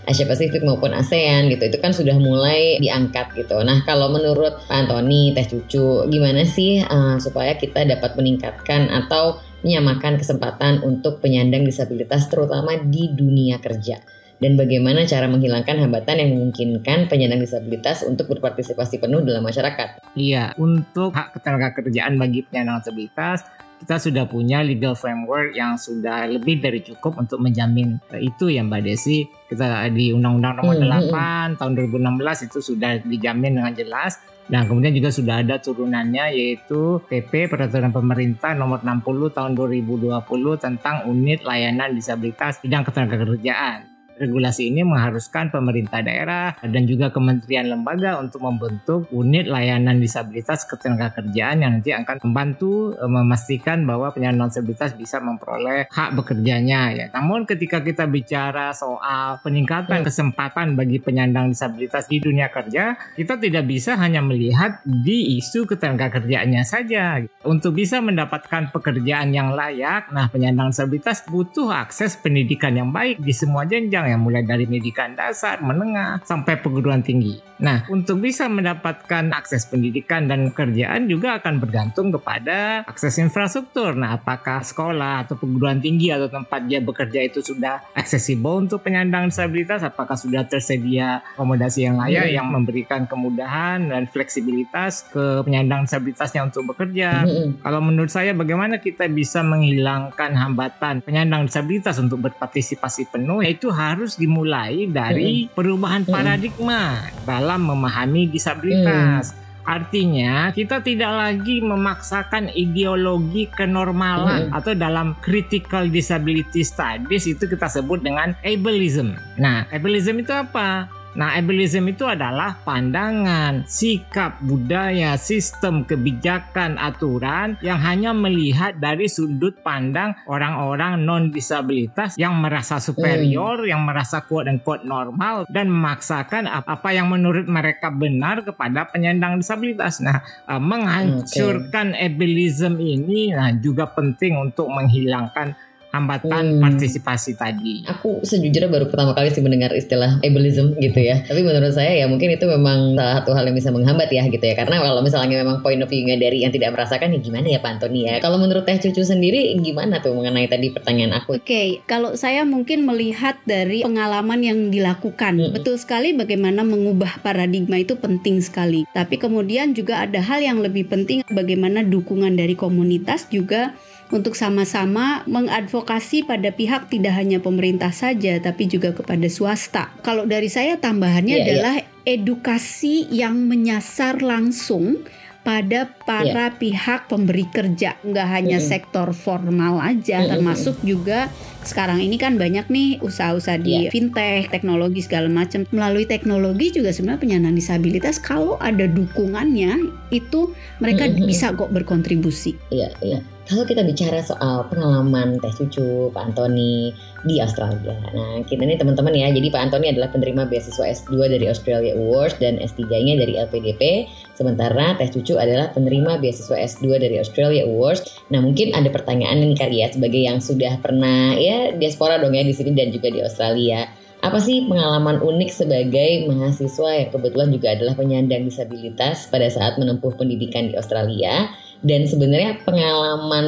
Asia 0.06 0.25
Pasifik 0.25 0.62
maupun 0.62 0.94
ASEAN 0.94 1.50
gitu. 1.50 1.66
Itu 1.66 1.78
kan 1.82 1.90
sudah 1.90 2.14
mulai 2.16 2.78
diangkat 2.78 3.34
gitu. 3.34 3.58
Nah, 3.66 3.82
kalau 3.82 4.14
menurut 4.14 4.62
Pak 4.70 4.87
Antoni, 4.87 5.34
Teh 5.34 5.44
Cucu, 5.50 6.06
gimana 6.06 6.46
sih 6.46 6.80
uh, 6.87 7.18
supaya 7.18 7.58
kita 7.58 7.82
dapat 7.82 8.14
meningkatkan 8.14 8.88
atau 8.88 9.42
menyamakan 9.61 10.17
kesempatan 10.17 10.81
untuk 10.85 11.21
penyandang 11.21 11.64
disabilitas 11.64 12.29
terutama 12.29 12.76
di 12.81 13.12
dunia 13.12 13.61
kerja 13.61 14.00
dan 14.40 14.57
bagaimana 14.57 15.05
cara 15.05 15.29
menghilangkan 15.29 15.85
hambatan 15.85 16.17
yang 16.17 16.31
memungkinkan 16.33 17.12
penyandang 17.12 17.45
disabilitas 17.45 18.02
untuk 18.09 18.33
berpartisipasi 18.33 18.97
penuh 18.97 19.21
dalam 19.21 19.45
masyarakat. 19.45 20.00
Iya, 20.17 20.57
untuk 20.57 21.12
hak 21.12 21.37
ketenaga 21.37 21.76
kerjaan 21.76 22.17
bagi 22.17 22.49
penyandang 22.49 22.81
disabilitas 22.81 23.45
kita 23.80 23.96
sudah 23.96 24.28
punya 24.28 24.60
legal 24.60 24.92
framework 24.92 25.56
yang 25.56 25.80
sudah 25.80 26.28
lebih 26.28 26.60
dari 26.60 26.84
cukup 26.84 27.16
untuk 27.16 27.40
menjamin 27.40 27.96
itu 28.20 28.52
ya 28.52 28.60
Mbak 28.60 28.80
Desi. 28.84 29.25
Kita 29.25 29.88
di 29.90 30.12
Undang-Undang 30.12 30.54
Nomor 30.62 30.76
Hmm, 30.78 31.56
8 31.56 31.58
tahun 31.58 31.72
2016 31.75 32.46
itu 32.46 32.58
sudah 32.60 33.00
dijamin 33.02 33.56
dengan 33.56 33.72
jelas. 33.72 34.20
Dan 34.50 34.66
kemudian 34.66 34.90
juga 34.90 35.14
sudah 35.14 35.42
ada 35.42 35.62
turunannya 35.62 36.34
yaitu 36.34 37.00
PP 37.06 37.50
Peraturan 37.50 37.94
Pemerintah 37.94 38.52
Nomor 38.54 38.84
60 38.84 39.30
tahun 39.32 39.52
2020 39.56 40.12
tentang 40.60 41.06
Unit 41.08 41.42
Layanan 41.42 41.94
Disabilitas 41.96 42.60
Bidang 42.60 42.84
Ketenagakerjaan. 42.87 43.89
Regulasi 44.21 44.69
ini 44.69 44.85
mengharuskan 44.85 45.49
pemerintah 45.49 46.05
daerah 46.05 46.53
dan 46.61 46.85
juga 46.85 47.09
kementerian 47.09 47.73
lembaga 47.73 48.21
untuk 48.21 48.45
membentuk 48.45 49.09
unit 49.09 49.49
layanan 49.49 49.97
disabilitas 49.97 50.69
ketenagakerjaan 50.69 51.65
yang 51.65 51.81
nanti 51.81 51.97
akan 51.97 52.21
membantu 52.21 52.93
e, 53.00 53.05
memastikan 53.09 53.89
bahwa 53.89 54.12
penyandang 54.12 54.53
disabilitas 54.53 54.93
bisa 54.93 55.25
memperoleh 55.25 55.89
hak 55.89 56.11
bekerjanya 56.21 56.93
ya. 56.93 57.07
Namun 57.17 57.49
ketika 57.49 57.81
kita 57.81 58.05
bicara 58.05 58.77
soal 58.77 59.41
peningkatan 59.41 60.05
kesempatan 60.05 60.77
bagi 60.77 61.00
penyandang 61.00 61.57
disabilitas 61.57 62.05
di 62.05 62.21
dunia 62.21 62.53
kerja, 62.53 63.00
kita 63.17 63.41
tidak 63.41 63.65
bisa 63.65 63.97
hanya 63.97 64.21
melihat 64.21 64.85
di 64.85 65.41
isu 65.41 65.65
ketenagakerjaannya 65.65 66.61
saja. 66.69 67.25
Untuk 67.49 67.73
bisa 67.73 68.05
mendapatkan 68.05 68.69
pekerjaan 68.69 69.33
yang 69.33 69.57
layak, 69.57 70.12
nah 70.12 70.29
penyandang 70.29 70.77
disabilitas 70.77 71.25
butuh 71.25 71.73
akses 71.73 72.21
pendidikan 72.21 72.77
yang 72.77 72.93
baik 72.93 73.17
di 73.25 73.33
semua 73.33 73.65
jenjang 73.65 74.09
yang 74.10 74.20
mulai 74.20 74.42
dari 74.42 74.66
pendidikan 74.66 75.14
dasar, 75.14 75.62
menengah, 75.62 76.20
sampai 76.26 76.58
perguruan 76.58 77.00
tinggi. 77.00 77.38
Nah, 77.60 77.84
untuk 77.92 78.25
bisa 78.25 78.49
mendapatkan 78.49 79.36
akses 79.36 79.68
pendidikan 79.68 80.25
dan 80.25 80.49
pekerjaan 80.49 81.04
juga 81.04 81.36
akan 81.36 81.60
bergantung 81.60 82.08
kepada 82.08 82.88
akses 82.88 83.20
infrastruktur. 83.20 83.92
Nah, 83.92 84.16
apakah 84.16 84.64
sekolah 84.64 85.28
atau 85.28 85.36
perguruan 85.36 85.76
tinggi 85.76 86.08
atau 86.08 86.32
tempat 86.32 86.64
dia 86.64 86.80
bekerja 86.80 87.20
itu 87.20 87.44
sudah 87.44 87.84
aksesibel 87.92 88.64
untuk 88.64 88.80
penyandang 88.80 89.28
disabilitas? 89.28 89.84
Apakah 89.84 90.16
sudah 90.16 90.49
tersedia 90.49 91.20
akomodasi 91.36 91.84
yang 91.84 92.00
layak 92.00 92.32
Hmm. 92.32 92.36
yang 92.40 92.46
memberikan 92.49 93.04
kemudahan 93.04 93.92
dan 93.92 94.08
fleksibilitas 94.08 95.12
ke 95.12 95.44
penyandang 95.44 95.84
disabilitasnya 95.84 96.49
untuk 96.49 96.73
bekerja? 96.73 97.28
Kalau 97.60 97.84
menurut 97.84 98.08
saya 98.08 98.32
bagaimana 98.32 98.80
kita 98.80 99.04
bisa 99.12 99.44
menghilangkan 99.44 100.32
hambatan 100.32 101.04
penyandang 101.04 101.44
disabilitas 101.44 102.00
untuk 102.00 102.25
berpartisipasi 102.25 103.12
penuh 103.12 103.44
yaitu 103.44 103.68
harus 103.68 103.90
dimulai 104.19 104.87
dari 104.91 105.49
perubahan 105.50 106.05
Mm-mm. 106.05 106.15
paradigma 106.15 107.09
dalam 107.25 107.67
memahami 107.67 108.29
disabilitas. 108.29 109.33
Artinya 109.61 110.50
kita 110.50 110.81
tidak 110.83 111.13
lagi 111.15 111.61
memaksakan 111.63 112.50
ideologi 112.57 113.47
kenormalan 113.55 114.50
atau 114.50 114.73
dalam 114.75 115.15
critical 115.21 115.87
disability 115.87 116.65
studies 116.65 117.29
itu 117.29 117.45
kita 117.47 117.69
sebut 117.69 118.03
dengan 118.03 118.35
ableism. 118.43 119.15
Nah, 119.37 119.69
ableism 119.71 120.19
itu 120.25 120.33
apa? 120.33 120.89
Nah, 121.21 121.37
ableism 121.37 121.85
itu 121.93 122.09
adalah 122.09 122.56
pandangan, 122.65 123.69
sikap, 123.69 124.41
budaya, 124.41 125.21
sistem, 125.21 125.85
kebijakan, 125.85 126.80
aturan 126.80 127.61
yang 127.61 127.76
hanya 127.76 128.17
melihat 128.17 128.80
dari 128.80 129.04
sudut 129.04 129.61
pandang 129.61 130.17
orang-orang 130.25 131.04
non-disabilitas 131.04 132.17
yang 132.17 132.41
merasa 132.41 132.80
superior, 132.80 133.69
yang 133.69 133.85
merasa 133.85 134.25
quote 134.25 134.49
dan 134.49 134.65
quote 134.65 134.89
normal 134.89 135.45
dan 135.52 135.69
memaksakan 135.69 136.49
ap- 136.49 136.65
apa 136.65 136.89
yang 136.97 137.13
menurut 137.13 137.45
mereka 137.45 137.93
benar 137.93 138.41
kepada 138.41 138.89
penyandang 138.89 139.37
disabilitas. 139.37 140.00
Nah, 140.00 140.25
eh, 140.25 140.56
menghancurkan 140.56 141.93
ableism 142.00 142.80
ini 142.80 143.37
nah 143.37 143.52
juga 143.52 143.93
penting 143.93 144.41
untuk 144.41 144.73
menghilangkan 144.73 145.52
hambatan 145.91 146.57
Hmm. 146.57 146.63
partisipasi 146.63 147.35
tadi. 147.35 147.83
Aku 147.87 148.23
sejujurnya 148.23 148.71
baru 148.71 148.87
pertama 148.87 149.15
kali 149.15 149.31
sih 149.35 149.43
mendengar 149.43 149.75
istilah 149.75 150.23
ableism 150.23 150.75
gitu 150.79 150.99
ya. 151.03 151.23
Tapi 151.26 151.43
menurut 151.43 151.75
saya 151.75 151.93
ya 151.95 152.07
mungkin 152.07 152.31
itu 152.31 152.47
memang 152.47 152.95
salah 152.95 153.23
satu 153.23 153.35
hal 153.35 153.47
yang 153.50 153.57
bisa 153.59 153.71
menghambat 153.75 154.09
ya 154.11 154.26
gitu 154.31 154.43
ya. 154.43 154.55
Karena 154.55 154.79
kalau 154.79 155.03
misalnya 155.03 155.43
memang 155.43 155.61
point 155.61 155.83
of 155.83 155.91
view-nya 155.91 156.17
dari 156.17 156.47
yang 156.47 156.55
tidak 156.55 156.75
merasakan 156.75 157.15
ya 157.15 157.19
gimana 157.19 157.47
ya 157.50 157.59
Pak 157.59 157.71
Antoni 157.79 158.07
ya. 158.07 158.15
Kalau 158.23 158.39
menurut 158.39 158.63
Teh 158.63 158.79
Cucu 158.79 159.03
sendiri 159.03 159.53
gimana 159.61 159.99
tuh 159.99 160.15
mengenai 160.15 160.47
tadi 160.47 160.71
pertanyaan 160.71 161.21
aku? 161.21 161.37
Oke, 161.37 161.83
kalau 161.85 162.15
saya 162.15 162.47
mungkin 162.47 162.87
melihat 162.87 163.37
dari 163.45 163.83
pengalaman 163.83 164.41
yang 164.41 164.59
dilakukan, 164.71 165.37
Mm-mm. 165.37 165.55
betul 165.59 165.76
sekali 165.76 166.15
bagaimana 166.15 166.63
mengubah 166.63 167.21
paradigma 167.21 167.83
itu 167.83 167.99
penting 167.99 168.39
sekali. 168.41 168.87
Tapi 168.95 169.19
kemudian 169.19 169.75
juga 169.75 170.07
ada 170.07 170.23
hal 170.23 170.41
yang 170.41 170.63
lebih 170.63 170.87
penting, 170.87 171.26
bagaimana 171.35 171.83
dukungan 171.83 172.39
dari 172.39 172.55
komunitas 172.55 173.26
juga 173.29 173.75
untuk 174.10 174.34
sama-sama 174.34 175.23
mengadvokasi 175.26 176.26
pada 176.26 176.50
pihak 176.50 176.90
tidak 176.90 177.14
hanya 177.14 177.38
pemerintah 177.38 177.94
saja, 177.94 178.38
tapi 178.42 178.66
juga 178.66 178.90
kepada 178.90 179.26
swasta. 179.30 179.90
Kalau 180.02 180.26
dari 180.26 180.50
saya 180.50 180.76
tambahannya 180.78 181.34
Iya, 181.34 181.42
iya. 181.42 181.46
adalah 181.46 181.75
edukasi 182.04 183.06
yang 183.10 183.46
menyasar 183.46 184.18
langsung 184.18 185.02
pada 185.40 185.88
para 186.04 186.52
pihak 186.52 187.08
pemberi 187.08 187.49
kerja, 187.49 187.96
nggak 188.04 188.28
hanya 188.28 188.60
Mm-mm. 188.60 188.70
sektor 188.76 189.08
formal 189.16 189.80
aja, 189.80 190.20
Mm-mm. 190.20 190.36
termasuk 190.36 190.76
juga 190.84 191.32
sekarang 191.64 192.04
ini 192.04 192.20
kan 192.20 192.36
banyak 192.36 192.68
nih 192.68 193.00
usaha-usaha 193.00 193.56
di 193.56 193.88
Iya. 193.88 193.88
fintech, 193.88 194.52
teknologi 194.52 195.00
segala 195.00 195.32
macam. 195.32 195.64
Melalui 195.73 196.04
teknologi 196.04 196.76
juga 196.76 196.92
sebenarnya 196.92 197.25
penyandang 197.25 197.56
disabilitas 197.56 198.20
kalau 198.20 198.60
ada 198.60 198.84
dukungannya 198.84 199.80
itu 200.12 200.52
mereka 200.76 201.08
Mm-mm. 201.08 201.25
bisa 201.25 201.56
kok 201.56 201.73
berkontribusi. 201.73 202.60
Iya, 202.68 202.92
iya. 203.00 203.20
Kalau 203.50 203.67
kita 203.67 203.82
bicara 203.82 204.23
soal 204.23 204.63
pengalaman 204.71 205.34
Teh 205.43 205.50
Cucu, 205.50 206.15
Pak 206.15 206.23
Antoni 206.23 206.95
di 207.26 207.43
Australia. 207.43 207.99
Nah, 208.15 208.47
kita 208.47 208.63
nih 208.63 208.78
teman-teman 208.78 209.10
ya. 209.10 209.26
Jadi 209.26 209.50
Pak 209.50 209.67
Antoni 209.67 209.91
adalah 209.91 210.06
penerima 210.06 210.47
beasiswa 210.47 210.86
S2 210.86 211.19
dari 211.26 211.50
Australia 211.50 211.99
Awards 211.99 212.39
dan 212.39 212.63
S3-nya 212.63 213.19
dari 213.19 213.34
LPDP. 213.34 214.06
Sementara 214.39 214.95
Teh 214.95 215.10
Cucu 215.10 215.34
adalah 215.34 215.75
penerima 215.75 216.23
beasiswa 216.23 216.54
S2 216.54 217.02
dari 217.02 217.19
Australia 217.19 217.67
Awards. 217.67 218.23
Nah, 218.30 218.39
mungkin 218.39 218.71
ada 218.71 218.86
pertanyaan 218.86 219.43
nih 219.43 219.58
kali 219.58 219.82
ya 219.82 219.91
sebagai 219.91 220.23
yang 220.23 220.39
sudah 220.39 220.78
pernah 220.78 221.34
ya 221.34 221.75
diaspora 221.75 222.23
dong 222.23 222.39
ya 222.39 222.47
di 222.47 222.54
sini 222.54 222.71
dan 222.71 222.95
juga 222.95 223.10
di 223.10 223.19
Australia. 223.19 223.82
Apa 224.21 224.36
sih 224.36 224.69
pengalaman 224.69 225.19
unik 225.19 225.50
sebagai 225.50 226.28
mahasiswa 226.28 226.91
yang 226.93 227.08
kebetulan 227.08 227.49
juga 227.56 227.73
adalah 227.73 227.97
penyandang 227.97 228.45
disabilitas 228.45 229.26
pada 229.26 229.49
saat 229.49 229.80
menempuh 229.80 230.13
pendidikan 230.15 230.69
di 230.69 230.76
Australia? 230.76 231.50
Dan 231.80 232.04
sebenarnya 232.04 232.60
pengalaman 232.60 233.47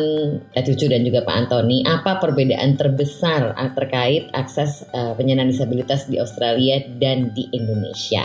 Teh 0.56 0.64
Cucu 0.64 0.88
dan 0.88 1.04
juga 1.04 1.20
Pak 1.20 1.36
Antoni, 1.36 1.84
apa 1.84 2.16
perbedaan 2.16 2.80
terbesar 2.80 3.52
uh, 3.52 3.70
terkait 3.76 4.32
akses 4.32 4.88
uh, 4.96 5.12
penyandang 5.12 5.52
disabilitas 5.52 6.08
di 6.08 6.16
Australia 6.16 6.80
dan 6.96 7.36
di 7.36 7.52
Indonesia? 7.52 8.24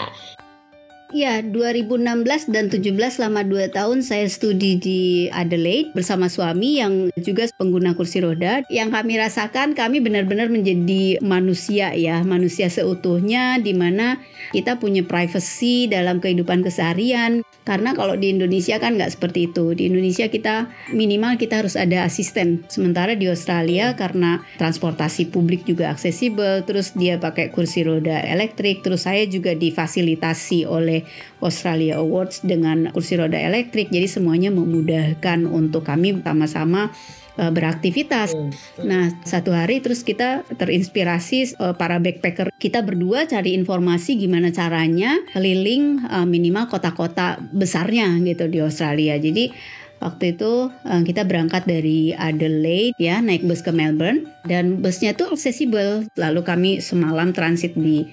Ya, 1.15 1.39
2016 1.39 2.51
dan 2.51 2.67
17 2.67 2.91
selama 3.15 3.47
2 3.47 3.71
tahun 3.71 4.03
saya 4.03 4.27
studi 4.27 4.75
di 4.75 5.31
Adelaide 5.31 5.95
bersama 5.95 6.27
suami 6.27 6.83
yang 6.83 7.15
juga 7.23 7.47
pengguna 7.55 7.95
kursi 7.95 8.19
roda. 8.19 8.67
Yang 8.67 8.89
kami 8.91 9.13
rasakan 9.15 9.71
kami 9.71 10.03
benar-benar 10.03 10.51
menjadi 10.51 11.23
manusia 11.23 11.95
ya, 11.95 12.27
manusia 12.27 12.67
seutuhnya 12.67 13.55
di 13.63 13.71
mana 13.71 14.19
kita 14.51 14.83
punya 14.83 14.99
privacy 15.07 15.87
dalam 15.87 16.19
kehidupan 16.19 16.59
keseharian. 16.67 17.39
Karena 17.63 17.95
kalau 17.95 18.19
di 18.19 18.35
Indonesia 18.35 18.75
kan 18.75 18.99
nggak 18.99 19.15
seperti 19.15 19.47
itu. 19.47 19.79
Di 19.79 19.87
Indonesia 19.87 20.27
kita 20.27 20.67
minimal 20.91 21.39
kita 21.39 21.63
harus 21.63 21.79
ada 21.79 22.03
asisten. 22.03 22.67
Sementara 22.67 23.15
di 23.15 23.31
Australia 23.31 23.95
karena 23.95 24.43
transportasi 24.59 25.31
publik 25.31 25.63
juga 25.63 25.87
aksesibel, 25.95 26.67
terus 26.67 26.91
dia 26.99 27.15
pakai 27.15 27.47
kursi 27.55 27.87
roda 27.87 28.19
elektrik, 28.27 28.83
terus 28.83 29.07
saya 29.07 29.23
juga 29.23 29.55
difasilitasi 29.55 30.67
oleh 30.67 30.96
Australia 31.43 31.99
Awards 31.99 32.45
dengan 32.45 32.89
kursi 32.93 33.19
roda 33.19 33.37
elektrik. 33.37 33.91
Jadi 33.91 34.07
semuanya 34.07 34.49
memudahkan 34.53 35.45
untuk 35.45 35.85
kami 35.85 36.21
sama-sama 36.21 36.93
uh, 37.37 37.51
beraktivitas. 37.53 38.33
Nah, 38.81 39.13
satu 39.23 39.53
hari 39.53 39.79
terus 39.79 40.01
kita 40.01 40.43
terinspirasi 40.57 41.57
uh, 41.61 41.73
para 41.77 42.01
backpacker 42.01 42.49
kita 42.57 42.81
berdua 42.81 43.29
cari 43.29 43.53
informasi 43.53 44.17
gimana 44.17 44.49
caranya 44.49 45.17
keliling 45.31 46.01
uh, 46.09 46.25
minimal 46.25 46.67
kota-kota 46.67 47.37
besarnya 47.53 48.17
gitu 48.25 48.49
di 48.49 48.59
Australia. 48.59 49.15
Jadi 49.17 49.77
Waktu 49.97 50.37
itu 50.37 50.69
kita 50.85 51.25
berangkat 51.25 51.65
dari 51.65 52.13
Adelaide 52.13 52.93
ya 53.01 53.17
naik 53.17 53.49
bus 53.49 53.65
ke 53.65 53.73
Melbourne 53.73 54.29
dan 54.45 54.77
busnya 54.77 55.17
tuh 55.17 55.33
aksesibel. 55.33 56.05
Lalu 56.13 56.41
kami 56.45 56.71
semalam 56.85 57.33
transit 57.33 57.73
di 57.73 58.05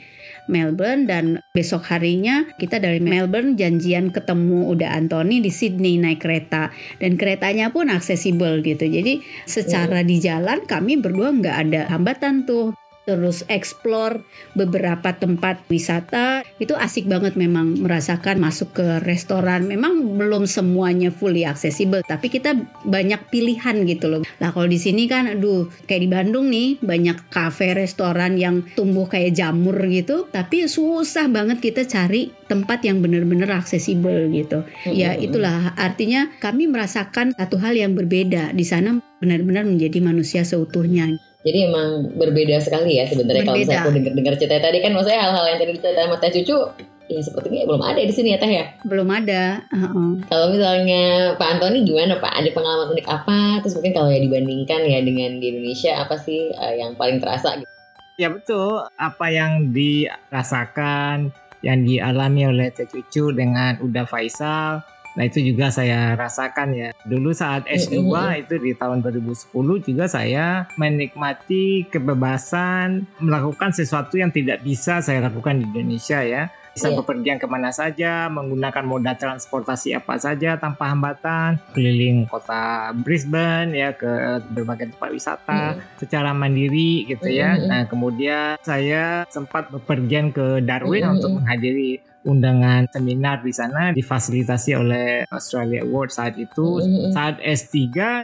Melbourne 0.46 1.09
dan 1.09 1.40
besok 1.57 1.88
harinya 1.88 2.44
kita 2.61 2.76
dari 2.76 3.00
Melbourne 3.00 3.57
janjian 3.57 4.12
ketemu 4.12 4.68
udah 4.70 4.92
Anthony 4.92 5.40
di 5.40 5.48
Sydney 5.48 5.96
naik 5.96 6.20
kereta. 6.20 6.68
Dan 7.00 7.16
keretanya 7.16 7.72
pun 7.72 7.88
aksesibel 7.88 8.61
gitu. 8.61 8.85
Jadi 8.85 9.24
secara 9.48 10.04
di 10.04 10.20
jalan 10.20 10.62
kami 10.68 11.00
berdua 11.00 11.33
nggak 11.33 11.57
ada 11.68 11.80
hambatan 11.88 12.44
tuh 12.44 12.76
terus 13.05 13.45
explore 13.53 14.25
beberapa 14.57 15.12
tempat 15.17 15.61
wisata. 15.69 16.43
Itu 16.61 16.77
asik 16.77 17.09
banget 17.09 17.37
memang 17.37 17.81
merasakan 17.81 18.40
masuk 18.40 18.77
ke 18.77 18.87
restoran. 19.05 19.69
Memang 19.69 20.17
belum 20.17 20.49
semuanya 20.49 21.12
fully 21.12 21.45
accessible 21.45 22.01
tapi 22.05 22.33
kita 22.33 22.57
banyak 22.88 23.21
pilihan 23.29 23.85
gitu 23.85 24.07
loh. 24.11 24.23
Lah 24.40 24.51
kalau 24.53 24.69
di 24.69 24.81
sini 24.81 25.07
kan 25.09 25.29
aduh 25.29 25.69
kayak 25.87 26.03
di 26.05 26.09
Bandung 26.11 26.49
nih 26.51 26.81
banyak 26.81 27.29
cafe 27.31 27.77
restoran 27.77 28.40
yang 28.40 28.64
tumbuh 28.75 29.07
kayak 29.07 29.37
jamur 29.37 29.77
gitu 29.88 30.27
tapi 30.33 30.67
susah 30.67 31.29
banget 31.29 31.61
kita 31.61 31.85
cari 31.85 32.33
tempat 32.49 32.85
yang 32.85 33.01
benar-benar 33.05 33.61
aksesibel 33.61 34.29
gitu. 34.33 34.64
Ya 34.88 35.17
itulah. 35.17 35.77
Artinya 35.77 36.33
kami 36.40 36.69
merasakan 36.69 37.37
satu 37.37 37.61
hal 37.61 37.77
yang 37.77 37.93
berbeda. 37.93 38.53
Di 38.57 38.64
sana 38.64 39.01
benar-benar 39.21 39.64
menjadi 39.64 40.05
manusia 40.05 40.43
seutuhnya 40.45 41.34
jadi 41.44 41.68
emang 41.68 42.16
berbeda 42.16 42.57
sekali 42.64 42.96
ya 42.96 43.04
sebenarnya 43.04 43.44
kalau 43.44 43.61
misalnya 43.61 43.85
aku 43.85 43.92
dengar-dengar 43.92 44.35
cerita 44.40 44.64
tadi 44.64 44.78
kan 44.80 44.96
maksudnya 44.96 45.20
hal-hal 45.20 45.44
yang 45.44 45.59
tadi 45.61 45.72
diceritain 45.76 46.09
sama 46.09 46.16
Teh 46.16 46.33
Cucu 46.33 46.59
ya 47.04 47.20
sepertinya 47.20 47.68
belum 47.68 47.85
ada 47.85 48.00
di 48.00 48.14
sini 48.16 48.33
ya 48.33 48.38
Teh 48.40 48.48
ya. 48.48 48.66
Belum 48.88 49.04
ada. 49.12 49.61
Uh-uh. 49.68 50.24
Kalau 50.24 50.48
misalnya 50.48 51.37
Pak 51.37 51.48
Antoni 51.57 51.85
gimana 51.85 52.16
Pak? 52.16 52.33
Ada 52.33 52.48
pengalaman 52.57 52.96
unik 52.96 53.07
apa? 53.12 53.61
Terus 53.61 53.76
mungkin 53.76 53.92
kalau 53.92 54.09
ya 54.09 54.20
dibandingkan 54.24 54.80
ya 54.88 54.98
dengan 55.04 55.37
di 55.37 55.52
Indonesia 55.52 56.00
apa 56.00 56.16
sih 56.16 56.48
uh, 56.57 56.74
yang 56.74 56.96
paling 56.96 57.20
terasa 57.20 57.61
gitu? 57.61 57.68
Ya 58.16 58.30
betul, 58.30 58.88
apa 58.96 59.26
yang 59.26 59.74
dirasakan, 59.74 61.35
yang 61.61 61.83
dialami 61.85 62.46
oleh 62.48 62.72
Teh 62.72 62.88
Cucu 62.88 63.37
dengan 63.37 63.76
Uda 63.85 64.09
Faisal 64.09 64.93
Nah 65.14 65.24
itu 65.31 65.38
juga 65.40 65.70
saya 65.70 66.18
rasakan 66.18 66.74
ya. 66.74 66.88
Dulu 67.07 67.31
saat 67.31 67.70
S2 67.70 68.03
itu 68.42 68.55
di 68.59 68.74
tahun 68.74 68.98
2010 69.03 69.55
juga 69.87 70.05
saya 70.11 70.66
menikmati 70.74 71.87
kebebasan 71.87 73.07
melakukan 73.22 73.70
sesuatu 73.70 74.18
yang 74.18 74.35
tidak 74.35 74.66
bisa 74.66 74.98
saya 74.98 75.22
lakukan 75.22 75.62
di 75.62 75.64
Indonesia 75.70 76.20
ya. 76.27 76.50
Bisa 76.74 76.90
yeah. 76.90 76.98
bepergian 76.98 77.38
ke 77.38 77.46
mana 77.46 77.70
saja, 77.70 78.27
menggunakan 78.27 78.83
moda 78.83 79.14
transportasi 79.14 79.94
apa 79.94 80.18
saja 80.18 80.59
tanpa 80.59 80.90
hambatan, 80.90 81.62
keliling 81.70 82.27
kota 82.27 82.90
Brisbane 82.98 83.70
ya 83.79 83.94
ke 83.94 84.42
berbagai 84.50 84.90
tempat 84.90 85.11
wisata 85.14 85.79
mm. 85.79 86.03
secara 86.03 86.35
mandiri 86.35 87.07
gitu 87.07 87.31
ya. 87.31 87.55
Mm. 87.55 87.66
Nah 87.70 87.83
kemudian 87.87 88.59
saya 88.66 89.22
sempat 89.31 89.70
bepergian 89.70 90.35
ke 90.35 90.59
Darwin 90.66 91.07
mm. 91.07 91.14
untuk 91.14 91.31
menghadiri 91.38 92.03
undangan 92.24 92.88
seminar 92.90 93.44
di 93.44 93.52
sana 93.52 93.92
difasilitasi 93.92 94.70
oleh 94.74 95.08
Australia 95.28 95.84
Award 95.84 96.10
saat 96.10 96.34
itu. 96.40 96.80
Mm-hmm. 96.80 97.12
Saat 97.12 97.37
S3 97.44 97.76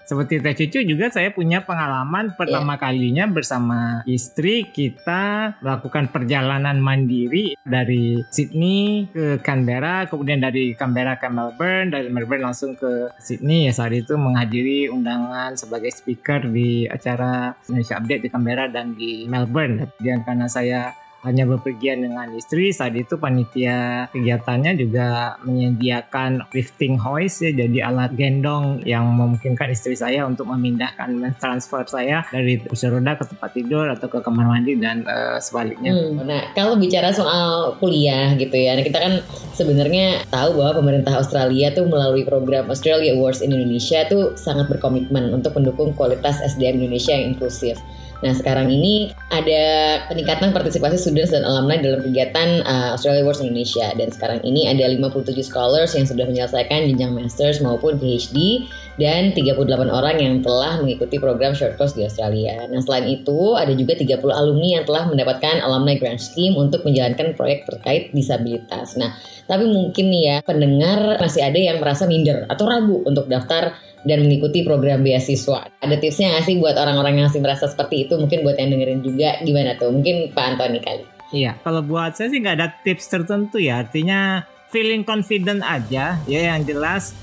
seperti 0.04 0.34
Teh 0.40 0.56
Cucu 0.56 0.80
juga 0.84 1.12
saya 1.12 1.30
punya 1.30 1.62
pengalaman 1.62 2.34
pertama 2.34 2.74
yeah. 2.76 2.82
kalinya 2.82 3.24
bersama 3.28 3.80
istri 4.08 4.66
kita 4.72 5.54
melakukan 5.60 6.08
perjalanan 6.10 6.80
mandiri 6.80 7.54
dari 7.62 8.20
Sydney 8.32 9.06
ke 9.12 9.38
Canberra, 9.44 10.08
kemudian 10.08 10.40
dari 10.40 10.72
Canberra 10.74 11.20
ke 11.20 11.28
Melbourne, 11.28 11.92
dari 11.92 12.08
Melbourne 12.08 12.50
langsung 12.50 12.74
ke 12.74 13.12
Sydney 13.20 13.68
ya 13.68 13.72
saat 13.76 13.92
itu 13.92 14.16
menghadiri 14.16 14.88
undangan 14.88 15.54
sebagai 15.54 15.92
speaker 15.92 16.48
di 16.48 16.88
acara 16.88 17.52
Indonesia 17.68 18.00
Update 18.00 18.22
di 18.24 18.30
Canberra 18.32 18.64
dan 18.72 18.96
di 18.96 19.28
Melbourne. 19.28 19.92
Dan 20.00 20.24
karena 20.24 20.48
saya 20.48 20.90
hanya 21.20 21.44
bepergian 21.44 22.00
dengan 22.00 22.33
istri 22.33 22.72
saat 22.72 22.96
itu 22.96 23.20
panitia 23.20 24.09
kegiatannya 24.12 24.72
juga 24.76 25.37
menyediakan 25.44 26.48
lifting 26.52 26.96
hoist 26.96 27.44
ya 27.44 27.52
jadi 27.52 27.92
alat 27.92 28.16
gendong 28.16 28.80
yang 28.88 29.04
memungkinkan 29.12 29.68
istri 29.72 29.94
saya 29.96 30.24
untuk 30.24 30.48
memindahkan 30.48 31.37
transfer 31.37 31.85
saya 31.85 32.24
dari 32.33 32.61
kursi 32.64 32.88
roda 32.88 33.16
ke 33.16 33.24
tempat 33.28 33.50
tidur 33.52 33.87
atau 33.92 34.09
ke 34.09 34.18
kamar 34.24 34.46
mandi 34.48 34.76
dan 34.80 35.04
uh, 35.04 35.37
sebaliknya. 35.38 35.92
Hmm, 35.92 36.24
nah 36.24 36.42
kalau 36.56 36.74
bicara 36.80 37.12
soal 37.12 37.76
kuliah 37.78 38.33
gitu 38.37 38.56
ya, 38.56 38.76
nah, 38.78 38.85
kita 38.85 38.98
kan 38.98 39.14
sebenarnya 39.54 40.24
tahu 40.33 40.56
bahwa 40.56 40.80
pemerintah 40.80 41.20
Australia 41.20 41.70
tuh 41.74 41.87
melalui 41.87 42.24
program 42.24 42.70
Australia 42.72 43.12
Awards 43.12 43.44
Indonesia 43.44 44.06
tuh 44.09 44.35
sangat 44.40 44.72
berkomitmen 44.72 45.30
untuk 45.35 45.56
mendukung 45.59 45.92
kualitas 45.92 46.40
SDM 46.40 46.80
Indonesia 46.80 47.12
yang 47.12 47.37
inklusif. 47.37 47.76
Nah 48.20 48.37
sekarang 48.37 48.68
ini 48.68 49.09
ada 49.33 49.64
peningkatan 50.12 50.52
partisipasi 50.52 51.00
students 51.00 51.33
dan 51.33 51.40
alumni 51.40 51.80
dalam 51.80 52.04
kegiatan 52.04 52.61
uh, 52.68 52.92
Australia 52.92 53.24
Awards 53.24 53.40
Indonesia 53.40 53.88
dan 53.96 54.12
sekarang 54.12 54.44
ini 54.44 54.68
ada 54.68 54.85
57 54.85 55.40
scholars 55.40 55.96
yang 55.96 56.04
sudah 56.04 56.28
menyelesaikan 56.28 56.85
jenjang 56.92 57.16
masters 57.16 57.64
maupun 57.64 57.96
PhD 57.96 58.68
dan 59.00 59.33
38 59.33 59.64
orang 59.88 60.20
yang 60.20 60.35
telah 60.44 60.76
mengikuti 60.85 61.16
program 61.16 61.56
short 61.56 61.80
course 61.80 61.96
di 61.96 62.04
Australia. 62.04 62.68
Nah 62.68 62.85
selain 62.85 63.09
itu 63.09 63.56
ada 63.56 63.72
juga 63.72 63.96
30 63.96 64.20
alumni 64.28 64.68
yang 64.80 64.85
telah 64.85 65.09
mendapatkan 65.09 65.64
alumni 65.64 65.96
grant 65.96 66.20
scheme 66.20 66.52
untuk 66.61 66.85
menjalankan 66.85 67.33
proyek 67.33 67.64
terkait 67.64 68.12
disabilitas. 68.12 69.00
Nah 69.00 69.16
tapi 69.48 69.64
mungkin 69.64 70.12
nih 70.12 70.22
ya 70.22 70.37
pendengar 70.44 71.16
masih 71.18 71.40
ada 71.40 71.56
yang 71.56 71.80
merasa 71.80 72.04
minder 72.04 72.44
atau 72.52 72.68
ragu 72.68 73.00
untuk 73.09 73.26
daftar 73.26 73.80
dan 74.08 74.24
mengikuti 74.24 74.64
program 74.64 75.04
beasiswa. 75.04 75.68
Ada 75.80 75.96
tipsnya 76.00 76.32
nggak 76.32 76.44
sih 76.48 76.56
buat 76.56 76.76
orang-orang 76.76 77.20
yang 77.20 77.26
masih 77.28 77.42
merasa 77.44 77.68
seperti 77.68 78.08
itu? 78.08 78.16
Mungkin 78.16 78.40
buat 78.46 78.56
yang 78.56 78.72
dengerin 78.72 79.00
juga 79.04 79.36
gimana 79.44 79.76
tuh? 79.76 79.92
Mungkin 79.92 80.32
Pak 80.32 80.44
Antoni 80.56 80.80
kali. 80.80 81.04
Iya, 81.30 81.54
kalau 81.62 81.84
buat 81.84 82.18
saya 82.18 82.32
sih 82.32 82.42
nggak 82.42 82.56
ada 82.58 82.68
tips 82.82 83.06
tertentu 83.06 83.60
ya. 83.60 83.84
Artinya 83.84 84.42
feeling 84.70 85.02
confident 85.02 85.62
aja 85.66 86.18
ya 86.24 86.40
yang 86.54 86.62
jelas 86.62 87.14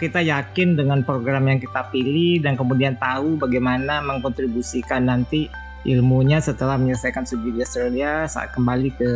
kita 0.00 0.20
yakin 0.20 0.74
dengan 0.74 1.06
program 1.06 1.46
yang 1.46 1.62
kita 1.62 1.86
pilih 1.88 2.42
dan 2.42 2.58
kemudian 2.58 2.98
tahu 2.98 3.38
bagaimana 3.38 4.02
mengkontribusikan 4.02 5.06
nanti 5.06 5.46
ilmunya 5.84 6.40
setelah 6.40 6.80
menyelesaikan 6.80 7.28
studi 7.28 7.54
di 7.54 7.60
Australia 7.62 8.24
saat 8.26 8.52
kembali 8.56 8.90
ke 8.96 9.10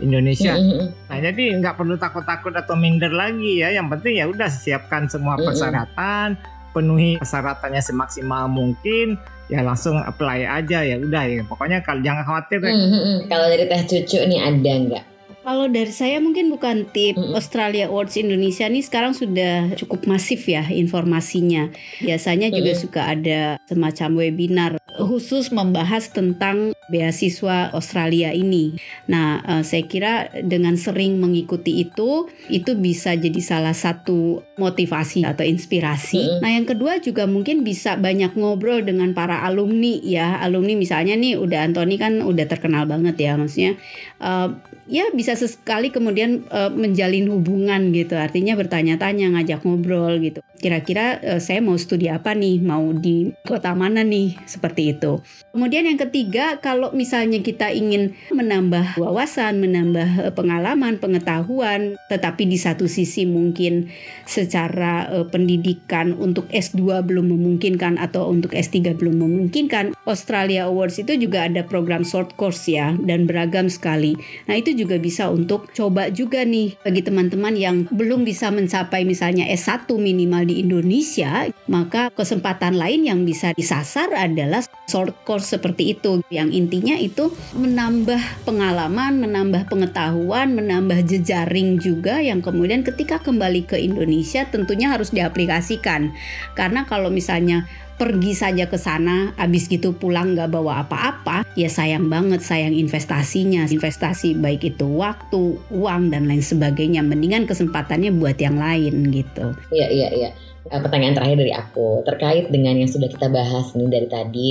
Indonesia. 0.00 0.52
Mm 0.56 0.64
-hmm. 0.64 0.86
Nah 1.08 1.18
jadi 1.24 1.44
nggak 1.60 1.74
perlu 1.76 1.96
takut-takut 1.96 2.52
atau 2.52 2.76
minder 2.76 3.12
lagi 3.12 3.64
ya. 3.64 3.72
Yang 3.72 3.96
penting 3.96 4.12
ya 4.20 4.26
udah 4.28 4.48
siapkan 4.48 5.08
semua 5.08 5.40
persyaratan, 5.40 6.36
penuhi 6.76 7.16
persyaratannya 7.16 7.80
semaksimal 7.80 8.52
mungkin 8.52 9.16
ya 9.48 9.64
langsung 9.64 9.96
apply 9.96 10.44
aja 10.44 10.84
ya 10.84 11.00
udah 11.00 11.24
ya 11.24 11.42
pokoknya 11.48 11.80
kalau 11.80 12.04
jangan 12.04 12.28
khawatir 12.28 12.60
mm 12.60 12.68
-hmm. 12.68 13.16
kalau 13.32 13.46
dari 13.48 13.64
teh 13.64 13.82
cucu 13.88 14.20
nih 14.28 14.40
ada 14.44 14.74
nggak 14.84 15.04
Kalau 15.46 15.70
dari 15.70 15.94
saya 15.94 16.18
mungkin 16.18 16.50
bukan 16.50 16.90
tip 16.90 17.14
Mm-mm. 17.14 17.38
Australia 17.38 17.86
Awards 17.86 18.18
Indonesia 18.18 18.66
nih 18.66 18.82
sekarang 18.82 19.14
sudah 19.14 19.78
cukup 19.78 20.02
masif 20.10 20.42
ya 20.42 20.66
informasinya. 20.66 21.70
Biasanya 22.02 22.50
juga 22.50 22.74
Mm-mm. 22.74 22.82
suka 22.82 23.14
ada 23.14 23.54
semacam 23.70 24.26
webinar 24.26 24.74
khusus 24.98 25.52
membahas 25.52 26.08
tentang 26.10 26.72
beasiswa 26.86 27.74
Australia 27.74 28.30
ini. 28.30 28.78
Nah, 29.10 29.42
eh, 29.42 29.62
saya 29.66 29.84
kira 29.84 30.30
dengan 30.46 30.78
sering 30.78 31.18
mengikuti 31.18 31.82
itu, 31.82 32.30
itu 32.46 32.72
bisa 32.78 33.18
jadi 33.18 33.40
salah 33.42 33.74
satu 33.74 34.42
motivasi 34.56 35.26
atau 35.26 35.42
inspirasi. 35.42 36.22
Mm-mm. 36.22 36.42
Nah, 36.42 36.50
yang 36.54 36.66
kedua 36.66 37.02
juga 37.02 37.26
mungkin 37.26 37.66
bisa 37.66 37.98
banyak 37.98 38.38
ngobrol 38.38 38.86
dengan 38.86 39.12
para 39.12 39.42
alumni 39.42 39.98
ya. 40.00 40.38
Alumni 40.38 40.78
misalnya 40.78 41.18
nih, 41.18 41.36
udah 41.36 41.66
Anthony 41.66 41.98
kan 41.98 42.22
udah 42.22 42.46
terkenal 42.46 42.86
banget 42.86 43.18
ya, 43.18 43.34
maksudnya. 43.34 43.74
eh, 44.16 44.48
ya 44.86 45.10
bisa 45.10 45.34
sesekali 45.34 45.90
kemudian 45.90 46.46
eh, 46.46 46.70
menjalin 46.70 47.26
hubungan 47.34 47.90
gitu. 47.90 48.14
Artinya 48.14 48.54
bertanya-tanya, 48.54 49.34
ngajak 49.34 49.66
ngobrol 49.66 50.22
gitu. 50.22 50.40
Kira-kira 50.56 51.20
eh, 51.20 51.40
saya 51.40 51.60
mau 51.60 51.76
studi 51.76 52.08
apa 52.08 52.32
nih? 52.32 52.64
Mau 52.64 52.96
di 52.96 53.32
kota 53.44 53.76
mana 53.76 54.00
nih? 54.00 54.40
Seperti 54.48 54.96
itu. 54.96 55.20
Kemudian 55.52 55.84
yang 55.84 56.00
ketiga, 56.00 56.58
kalau 56.64 56.92
misalnya 56.96 57.40
kita 57.44 57.68
ingin 57.72 58.16
menambah 58.32 58.96
wawasan, 58.96 59.60
menambah 59.60 60.28
eh, 60.28 60.32
pengalaman, 60.32 60.96
pengetahuan, 60.96 62.00
tetapi 62.08 62.48
di 62.48 62.56
satu 62.56 62.88
sisi 62.88 63.28
mungkin 63.28 63.92
secara 64.24 65.12
eh, 65.12 65.26
pendidikan 65.28 66.16
untuk 66.16 66.48
S2 66.48 67.04
belum 67.04 67.36
memungkinkan 67.36 68.00
atau 68.00 68.32
untuk 68.32 68.56
S3 68.56 68.96
belum 68.96 69.20
memungkinkan, 69.20 69.92
Australia 70.08 70.72
Awards 70.72 70.96
itu 70.96 71.20
juga 71.20 71.44
ada 71.44 71.60
program 71.66 72.00
short 72.06 72.32
course 72.40 72.64
ya 72.70 72.96
dan 73.04 73.28
beragam 73.28 73.68
sekali. 73.68 74.16
Nah, 74.48 74.56
itu 74.56 74.72
juga 74.72 74.96
bisa 74.96 75.28
untuk 75.28 75.68
coba 75.76 76.08
juga 76.08 76.46
nih 76.46 76.78
bagi 76.80 77.04
teman-teman 77.04 77.54
yang 77.58 77.76
belum 77.92 78.24
bisa 78.24 78.48
mencapai 78.48 79.04
misalnya 79.04 79.44
S1 79.50 79.90
minimal 79.92 80.45
di 80.46 80.62
Indonesia, 80.62 81.50
maka 81.66 82.08
kesempatan 82.14 82.78
lain 82.78 83.04
yang 83.04 83.20
bisa 83.26 83.52
disasar 83.52 84.10
adalah 84.14 84.62
short 84.86 85.12
course 85.26 85.52
seperti 85.52 85.98
itu. 85.98 86.22
Yang 86.30 86.48
intinya 86.54 86.96
itu 86.96 87.34
menambah 87.58 88.46
pengalaman, 88.46 89.18
menambah 89.20 89.66
pengetahuan, 89.68 90.54
menambah 90.54 91.04
jejaring 91.04 91.82
juga 91.82 92.22
yang 92.22 92.40
kemudian 92.40 92.86
ketika 92.86 93.18
kembali 93.18 93.66
ke 93.66 93.76
Indonesia 93.76 94.46
tentunya 94.48 94.94
harus 94.94 95.10
diaplikasikan. 95.10 96.14
Karena 96.54 96.86
kalau 96.86 97.10
misalnya 97.10 97.66
pergi 97.96 98.32
saja 98.36 98.68
ke 98.68 98.76
sana, 98.76 99.32
habis 99.40 99.66
gitu 99.66 99.96
pulang 99.96 100.36
nggak 100.36 100.52
bawa 100.52 100.84
apa-apa, 100.84 101.48
ya 101.56 101.66
sayang 101.66 102.12
banget 102.12 102.44
sayang 102.44 102.76
investasinya, 102.76 103.64
investasi 103.66 104.36
baik 104.36 104.76
itu 104.76 104.84
waktu, 104.84 105.56
uang 105.72 106.12
dan 106.12 106.28
lain 106.28 106.44
sebagainya. 106.44 107.00
Mendingan 107.00 107.48
kesempatannya 107.48 108.12
buat 108.16 108.36
yang 108.36 108.60
lain 108.60 109.10
gitu. 109.10 109.56
Iya, 109.72 109.88
iya, 109.88 110.08
iya. 110.12 110.30
Eh, 110.66 110.80
Pertanyaan 110.82 111.14
terakhir 111.14 111.38
dari 111.38 111.52
aku 111.54 112.02
terkait 112.02 112.50
dengan 112.50 112.74
yang 112.74 112.90
sudah 112.90 113.06
kita 113.06 113.30
bahas 113.30 113.74
nih 113.78 113.86
dari 113.86 114.08
tadi 114.10 114.48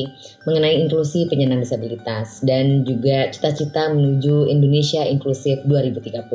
mengenai 0.48 0.80
inklusi 0.88 1.28
penyandang 1.28 1.64
disabilitas 1.64 2.40
dan 2.44 2.88
juga 2.88 3.28
cita-cita 3.32 3.92
menuju 3.92 4.48
Indonesia 4.48 5.04
inklusif 5.04 5.64
2030. 5.68 6.32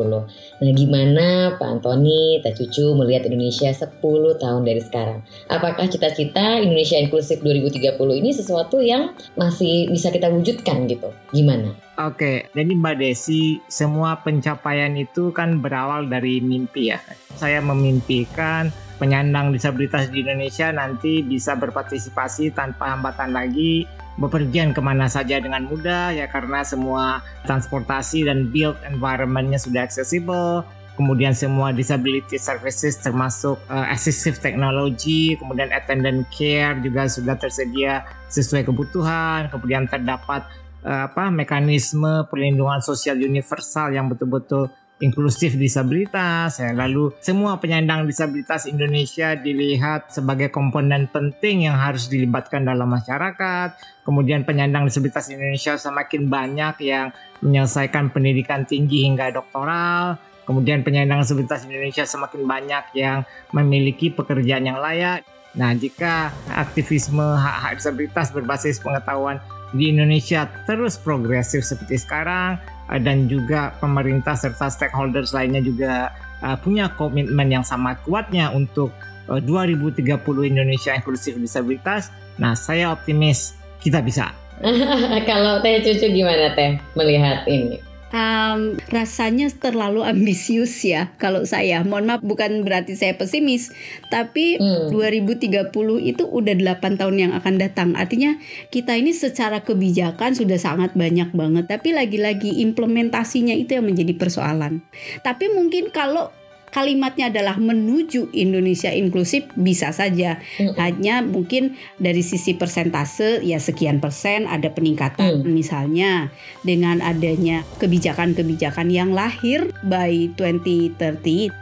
Nah, 0.61 0.73
gimana 0.77 1.57
Pak 1.57 1.69
Antoni, 1.81 2.45
Teh 2.45 2.53
Cucu 2.53 2.93
melihat 2.93 3.25
Indonesia 3.25 3.73
10 3.73 4.37
tahun 4.37 4.63
dari 4.69 4.81
sekarang? 4.85 5.25
Apakah 5.49 5.89
cita-cita 5.89 6.61
Indonesia 6.61 7.01
inklusif 7.01 7.41
2030 7.41 7.97
ini 8.21 8.31
sesuatu 8.37 8.85
yang 8.85 9.17
masih 9.41 9.89
bisa 9.89 10.13
kita 10.13 10.29
wujudkan 10.29 10.85
gitu? 10.89 11.09
Gimana? 11.33 11.73
Oke, 12.01 12.49
jadi 12.57 12.73
Mbak 12.73 12.97
Desi, 12.97 13.61
semua 13.69 14.17
pencapaian 14.25 14.93
itu 14.97 15.37
kan 15.37 15.61
berawal 15.61 16.09
dari 16.09 16.41
mimpi 16.41 16.89
ya. 16.89 17.01
Saya 17.37 17.61
memimpikan 17.61 18.73
penyandang 19.01 19.57
disabilitas 19.57 20.13
di 20.13 20.21
Indonesia 20.21 20.69
nanti 20.69 21.25
bisa 21.25 21.57
berpartisipasi 21.57 22.53
tanpa 22.53 22.93
hambatan 22.93 23.33
lagi, 23.33 23.89
bepergian 24.21 24.77
ke 24.77 24.85
mana 24.85 25.09
saja 25.09 25.41
dengan 25.41 25.65
mudah 25.65 26.13
ya 26.13 26.29
karena 26.29 26.61
semua 26.61 27.25
transportasi 27.49 28.29
dan 28.29 28.53
build 28.53 28.77
environmentnya 28.85 29.57
sudah 29.57 29.89
accessible. 29.89 30.63
Kemudian 31.01 31.33
semua 31.33 31.73
disability 31.73 32.37
services 32.37 33.01
termasuk 33.01 33.57
uh, 33.73 33.89
assistive 33.89 34.37
technology, 34.37 35.33
kemudian 35.41 35.73
attendant 35.73 36.29
care 36.29 36.77
juga 36.85 37.09
sudah 37.09 37.41
tersedia 37.41 38.05
sesuai 38.29 38.69
kebutuhan. 38.69 39.49
Kemudian 39.49 39.89
terdapat 39.89 40.45
uh, 40.85 41.09
apa 41.09 41.33
mekanisme 41.33 42.29
perlindungan 42.29 42.85
sosial 42.85 43.17
universal 43.17 43.97
yang 43.97 44.13
betul-betul 44.13 44.69
inklusif 45.01 45.57
disabilitas 45.57 46.61
ya. 46.61 46.77
lalu 46.77 47.11
semua 47.25 47.57
penyandang 47.57 48.05
disabilitas 48.05 48.69
Indonesia 48.69 49.33
dilihat 49.33 50.13
sebagai 50.13 50.53
komponen 50.53 51.09
penting 51.09 51.67
yang 51.67 51.81
harus 51.81 52.07
dilibatkan 52.07 52.69
dalam 52.69 52.87
masyarakat. 52.87 53.81
Kemudian 54.05 54.45
penyandang 54.45 54.85
disabilitas 54.85 55.33
Indonesia 55.33 55.81
semakin 55.81 56.29
banyak 56.29 56.75
yang 56.85 57.17
menyelesaikan 57.41 58.13
pendidikan 58.13 58.69
tinggi 58.69 59.09
hingga 59.09 59.33
doktoral. 59.33 60.21
Kemudian 60.45 60.85
penyandang 60.85 61.25
disabilitas 61.25 61.65
Indonesia 61.65 62.05
semakin 62.05 62.43
banyak 62.45 62.85
yang 62.99 63.25
memiliki 63.57 64.13
pekerjaan 64.13 64.69
yang 64.69 64.79
layak. 64.83 65.25
Nah 65.57 65.75
jika 65.75 66.31
aktivisme 66.53 67.23
hak-hak 67.23 67.81
disabilitas 67.81 68.31
berbasis 68.31 68.79
pengetahuan 68.79 69.41
di 69.71 69.95
Indonesia 69.95 70.51
terus 70.67 70.99
progresif 70.99 71.63
seperti 71.63 72.03
sekarang 72.03 72.59
dan 72.99 73.31
juga 73.31 73.77
pemerintah 73.79 74.35
serta 74.35 74.67
stakeholders 74.67 75.31
lainnya 75.31 75.63
juga 75.63 76.11
uh, 76.43 76.59
punya 76.59 76.91
komitmen 76.99 77.47
yang 77.47 77.63
sangat 77.63 78.03
kuatnya 78.03 78.51
untuk 78.51 78.91
uh, 79.31 79.39
2030 79.39 80.19
Indonesia 80.43 80.91
inklusif 80.97 81.39
disabilitas. 81.39 82.11
Nah, 82.41 82.59
saya 82.59 82.91
optimis 82.91 83.55
kita 83.79 84.03
bisa. 84.03 84.35
Kalau 85.31 85.63
Teh 85.63 85.81
Cucu 85.87 86.11
gimana 86.11 86.53
Teh 86.59 86.77
melihat 86.99 87.47
ini? 87.47 87.90
Um, 88.11 88.75
rasanya 88.91 89.47
terlalu 89.55 90.03
ambisius 90.03 90.83
ya 90.83 91.15
kalau 91.23 91.47
saya. 91.47 91.87
Mohon 91.87 92.05
maaf 92.11 92.23
bukan 92.27 92.67
berarti 92.67 92.99
saya 92.99 93.15
pesimis, 93.15 93.71
tapi 94.11 94.59
Hmm. 94.59 94.91
2030 94.91 96.03
itu 96.03 96.27
udah 96.27 96.55
8 96.59 96.99
tahun 96.99 97.17
yang 97.17 97.33
akan 97.39 97.63
datang. 97.63 97.95
Artinya 97.95 98.35
kita 98.75 98.99
ini 98.99 99.15
secara 99.15 99.63
kebijakan 99.63 100.35
sudah 100.35 100.59
sangat 100.59 100.99
banyak 100.99 101.31
banget, 101.31 101.71
tapi 101.71 101.95
lagi-lagi 101.95 102.59
implementasinya 102.67 103.55
itu 103.55 103.79
yang 103.79 103.87
menjadi 103.87 104.19
persoalan. 104.19 104.83
Tapi 105.23 105.55
mungkin 105.55 105.95
kalau 105.95 106.35
kalimatnya 106.71 107.31
adalah 107.31 107.59
menuju 107.59 108.31
Indonesia 108.35 108.91
inklusif 108.91 109.47
bisa 109.59 109.91
saja. 109.95 110.39
Mm. 110.59 110.75
Hanya 110.79 111.15
mungkin 111.23 111.79
dari 111.99 112.23
sisi 112.23 112.55
persentase 112.55 113.43
ya 113.43 113.59
sekian 113.63 114.03
persen 114.03 114.47
ada 114.47 114.71
peningkatan 114.73 115.47
misalnya 115.47 116.31
dengan 116.67 117.03
adanya 117.03 117.63
kebijakan-kebijakan 117.79 118.91
yang 118.91 119.15
lahir 119.15 119.71
by 119.87 120.31
2030 120.39 121.21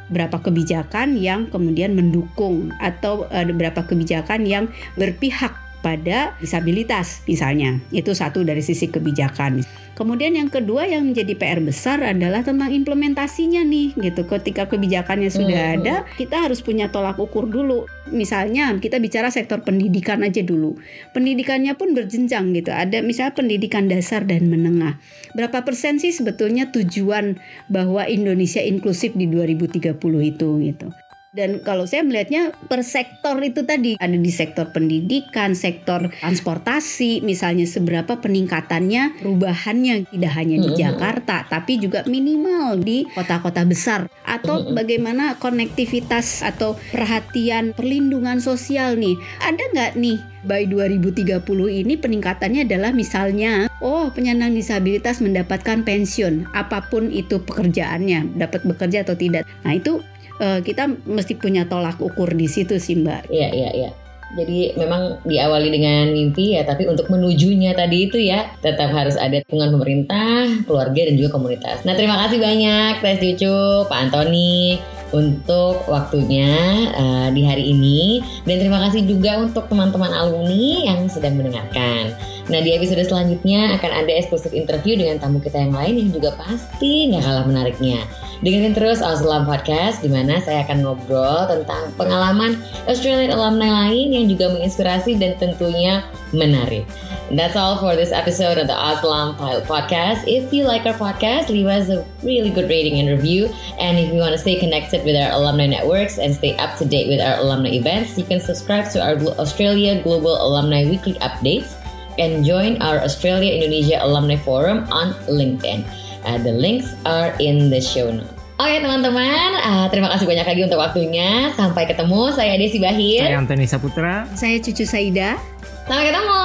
berapa 0.09 0.37
kebijakan 0.41 1.21
yang 1.21 1.49
kemudian 1.53 1.93
mendukung 1.93 2.73
atau 2.81 3.29
ada 3.29 3.53
berapa 3.53 3.85
kebijakan 3.85 4.49
yang 4.49 4.73
berpihak 4.97 5.68
pada 5.81 6.35
disabilitas 6.43 7.23
misalnya. 7.25 7.79
Itu 7.95 8.13
satu 8.13 8.43
dari 8.43 8.61
sisi 8.61 8.91
kebijakan. 8.91 9.63
Kemudian 9.99 10.39
yang 10.39 10.47
kedua 10.47 10.87
yang 10.87 11.11
menjadi 11.11 11.35
PR 11.35 11.59
besar 11.59 11.99
adalah 12.07 12.47
tentang 12.47 12.71
implementasinya 12.71 13.67
nih 13.67 13.99
gitu. 13.99 14.23
Ketika 14.31 14.71
kebijakannya 14.71 15.27
sudah 15.27 15.59
Hmm. 15.59 15.75
ada 15.83 15.95
kita 16.15 16.39
harus 16.39 16.63
punya 16.63 16.87
tolak 16.95 17.19
ukur 17.19 17.51
dulu. 17.51 17.91
Misalnya 18.15 18.71
kita 18.79 19.03
bicara 19.03 19.35
sektor 19.35 19.59
pendidikan 19.67 20.23
aja 20.23 20.39
dulu. 20.47 20.79
Pendidikannya 21.19 21.75
pun 21.75 21.99
berjenjang 21.99 22.55
gitu. 22.55 22.71
Ada 22.71 23.03
misalnya 23.03 23.35
pendidikan 23.35 23.91
dasar 23.91 24.23
dan 24.23 24.47
menengah. 24.47 25.03
Berapa 25.35 25.67
persen 25.67 25.99
sih 25.99 26.15
sebetulnya 26.15 26.71
tujuan 26.71 27.43
bahwa 27.67 28.07
Indonesia 28.07 28.63
inklusif 28.63 29.19
di 29.19 29.27
2030 29.27 29.99
itu 30.23 30.49
gitu 30.63 30.89
dan 31.37 31.61
kalau 31.61 31.85
saya 31.85 32.01
melihatnya 32.05 32.57
per 32.73 32.81
sektor 32.81 33.37
itu 33.45 33.61
tadi 33.69 34.01
ada 34.01 34.17
di 34.17 34.33
sektor 34.33 34.73
pendidikan, 34.73 35.53
sektor 35.53 36.09
transportasi, 36.25 37.21
misalnya 37.21 37.69
seberapa 37.69 38.17
peningkatannya, 38.17 39.21
perubahannya 39.21 40.09
tidak 40.09 40.33
hanya 40.33 40.57
di. 40.65 40.71
Jakarta, 40.79 41.43
tapi 41.51 41.83
juga 41.83 42.07
minimal 42.07 42.79
di 42.79 43.03
kota-kota 43.11 43.67
besar 43.67 44.07
atau 44.23 44.63
bagaimana 44.71 45.35
konektivitas 45.43 46.47
atau 46.47 46.79
perhatian 46.95 47.75
perlindungan 47.75 48.39
sosial 48.39 48.95
nih. 48.95 49.19
Ada 49.43 49.63
nggak 49.75 49.93
nih 49.99 50.23
by 50.47 50.71
2030 50.71 51.43
ini 51.83 51.99
peningkatannya 51.99 52.63
adalah 52.63 52.95
misalnya 52.95 53.67
oh 53.83 54.07
penyandang 54.15 54.55
disabilitas 54.55 55.19
mendapatkan 55.19 55.83
pensiun 55.83 56.47
apa 56.55 56.87
pun 56.87 57.11
itu 57.11 57.43
pekerjaannya 57.43 58.39
dapat 58.39 58.63
bekerja 58.63 59.03
atau 59.03 59.19
tidak. 59.19 59.43
Nah 59.67 59.75
itu 59.75 59.99
eh, 60.41 60.61
kita 60.65 60.91
mesti 61.07 61.39
punya 61.39 61.67
tolak 61.67 61.99
ukur 62.03 62.31
di 62.33 62.47
situ 62.51 62.79
sih 62.79 62.99
Mbak. 62.99 63.31
Iya, 63.31 63.49
iya, 63.55 63.71
iya. 63.75 63.91
Jadi 64.29 64.77
memang 64.77 65.25
diawali 65.25 65.73
dengan 65.73 66.13
mimpi 66.13 66.53
ya, 66.53 66.61
tapi 66.69 66.85
untuk 66.85 67.09
menujunya 67.09 67.73
tadi 67.73 68.13
itu 68.13 68.21
ya 68.21 68.53
tetap 68.61 68.93
harus 68.93 69.17
ada 69.17 69.41
dukungan 69.41 69.73
pemerintah, 69.73 70.45
keluarga 70.69 71.09
dan 71.09 71.17
juga 71.17 71.41
komunitas. 71.41 71.81
Nah 71.89 71.97
terima 71.97 72.21
kasih 72.21 72.37
banyak 72.37 73.01
Tes 73.01 73.17
Cucu, 73.25 73.89
Pak 73.89 73.99
Antoni 74.05 74.77
untuk 75.09 75.89
waktunya 75.89 76.53
uh, 76.93 77.29
di 77.33 77.41
hari 77.41 77.73
ini 77.73 78.21
dan 78.45 78.61
terima 78.61 78.85
kasih 78.85 79.09
juga 79.09 79.41
untuk 79.41 79.65
teman-teman 79.73 80.13
alumni 80.13 80.93
yang 80.93 81.09
sedang 81.09 81.41
mendengarkan. 81.41 82.13
Nah 82.49 82.65
di 82.65 82.73
episode 82.73 83.05
selanjutnya 83.05 83.77
akan 83.77 83.93
ada 83.93 84.13
eksklusif 84.17 84.57
interview 84.57 84.97
dengan 84.97 85.21
tamu 85.21 85.37
kita 85.37 85.61
yang 85.61 85.77
lain 85.77 85.95
yang 86.01 86.11
juga 86.17 86.33
pasti 86.41 87.13
nggak 87.13 87.21
kalah 87.21 87.45
menariknya. 87.45 88.09
Dengerin 88.41 88.73
terus 88.73 89.05
Auslam 89.05 89.45
Podcast 89.45 90.01
di 90.01 90.09
mana 90.09 90.41
saya 90.41 90.65
akan 90.65 90.81
ngobrol 90.81 91.45
tentang 91.45 91.93
pengalaman 92.01 92.57
Australian 92.89 93.37
alumni 93.37 93.85
lain 93.85 94.17
yang 94.17 94.25
juga 94.33 94.49
menginspirasi 94.57 95.21
dan 95.21 95.37
tentunya 95.37 96.07
menarik. 96.33 96.89
And 97.29 97.37
that's 97.37 97.61
all 97.61 97.77
for 97.77 97.93
this 97.93 98.09
episode 98.09 98.57
of 98.57 98.73
the 98.73 98.79
Aslam 98.79 99.37
Pilot 99.37 99.69
Podcast. 99.69 100.25
If 100.25 100.49
you 100.49 100.65
like 100.65 100.89
our 100.89 100.97
podcast, 100.97 101.53
leave 101.53 101.69
us 101.69 101.93
a 101.93 102.01
really 102.25 102.49
good 102.49 102.73
rating 102.73 102.97
and 102.97 103.13
review. 103.13 103.53
And 103.77 104.01
if 104.01 104.09
you 104.09 104.25
want 104.25 104.33
to 104.33 104.41
stay 104.41 104.57
connected 104.57 105.05
with 105.05 105.13
our 105.13 105.37
alumni 105.37 105.69
networks 105.69 106.17
and 106.17 106.33
stay 106.33 106.57
up 106.57 106.81
to 106.81 106.89
date 106.89 107.13
with 107.13 107.21
our 107.21 107.37
alumni 107.37 107.77
events, 107.77 108.17
you 108.17 108.25
can 108.25 108.41
subscribe 108.41 108.89
to 108.97 109.05
our 109.05 109.21
Australia 109.37 110.01
Global 110.01 110.41
Alumni 110.41 110.89
Weekly 110.89 111.21
Updates 111.21 111.77
and 112.19 112.45
join 112.45 112.77
our 112.83 112.99
Australia 113.01 113.55
Indonesia 113.55 114.03
Alumni 114.03 114.37
Forum 114.37 114.85
on 114.91 115.15
LinkedIn. 115.31 115.87
Uh, 116.27 116.39
the 116.43 116.53
links 116.53 116.93
are 117.07 117.33
in 117.39 117.71
the 117.71 117.81
show 117.81 118.11
notes. 118.11 118.35
Oke 118.59 118.83
teman-teman, 118.83 119.55
uh, 119.63 119.87
terima 119.87 120.11
kasih 120.11 120.27
banyak 120.27 120.43
lagi 120.43 120.63
untuk 120.67 120.83
waktunya. 120.83 121.55
Sampai 121.55 121.87
ketemu, 121.87 122.35
saya 122.35 122.59
Desi 122.59 122.83
Bahir. 122.83 123.23
Saya 123.23 123.39
Antoni 123.39 123.71
Saputra. 123.71 124.27
Saya 124.35 124.59
Cucu 124.59 124.83
Saida. 124.83 125.39
Sampai 125.87 126.11
ketemu, 126.11 126.43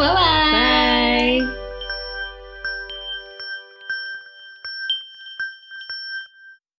bye-bye. 0.00 0.52
Bye. 0.56 0.89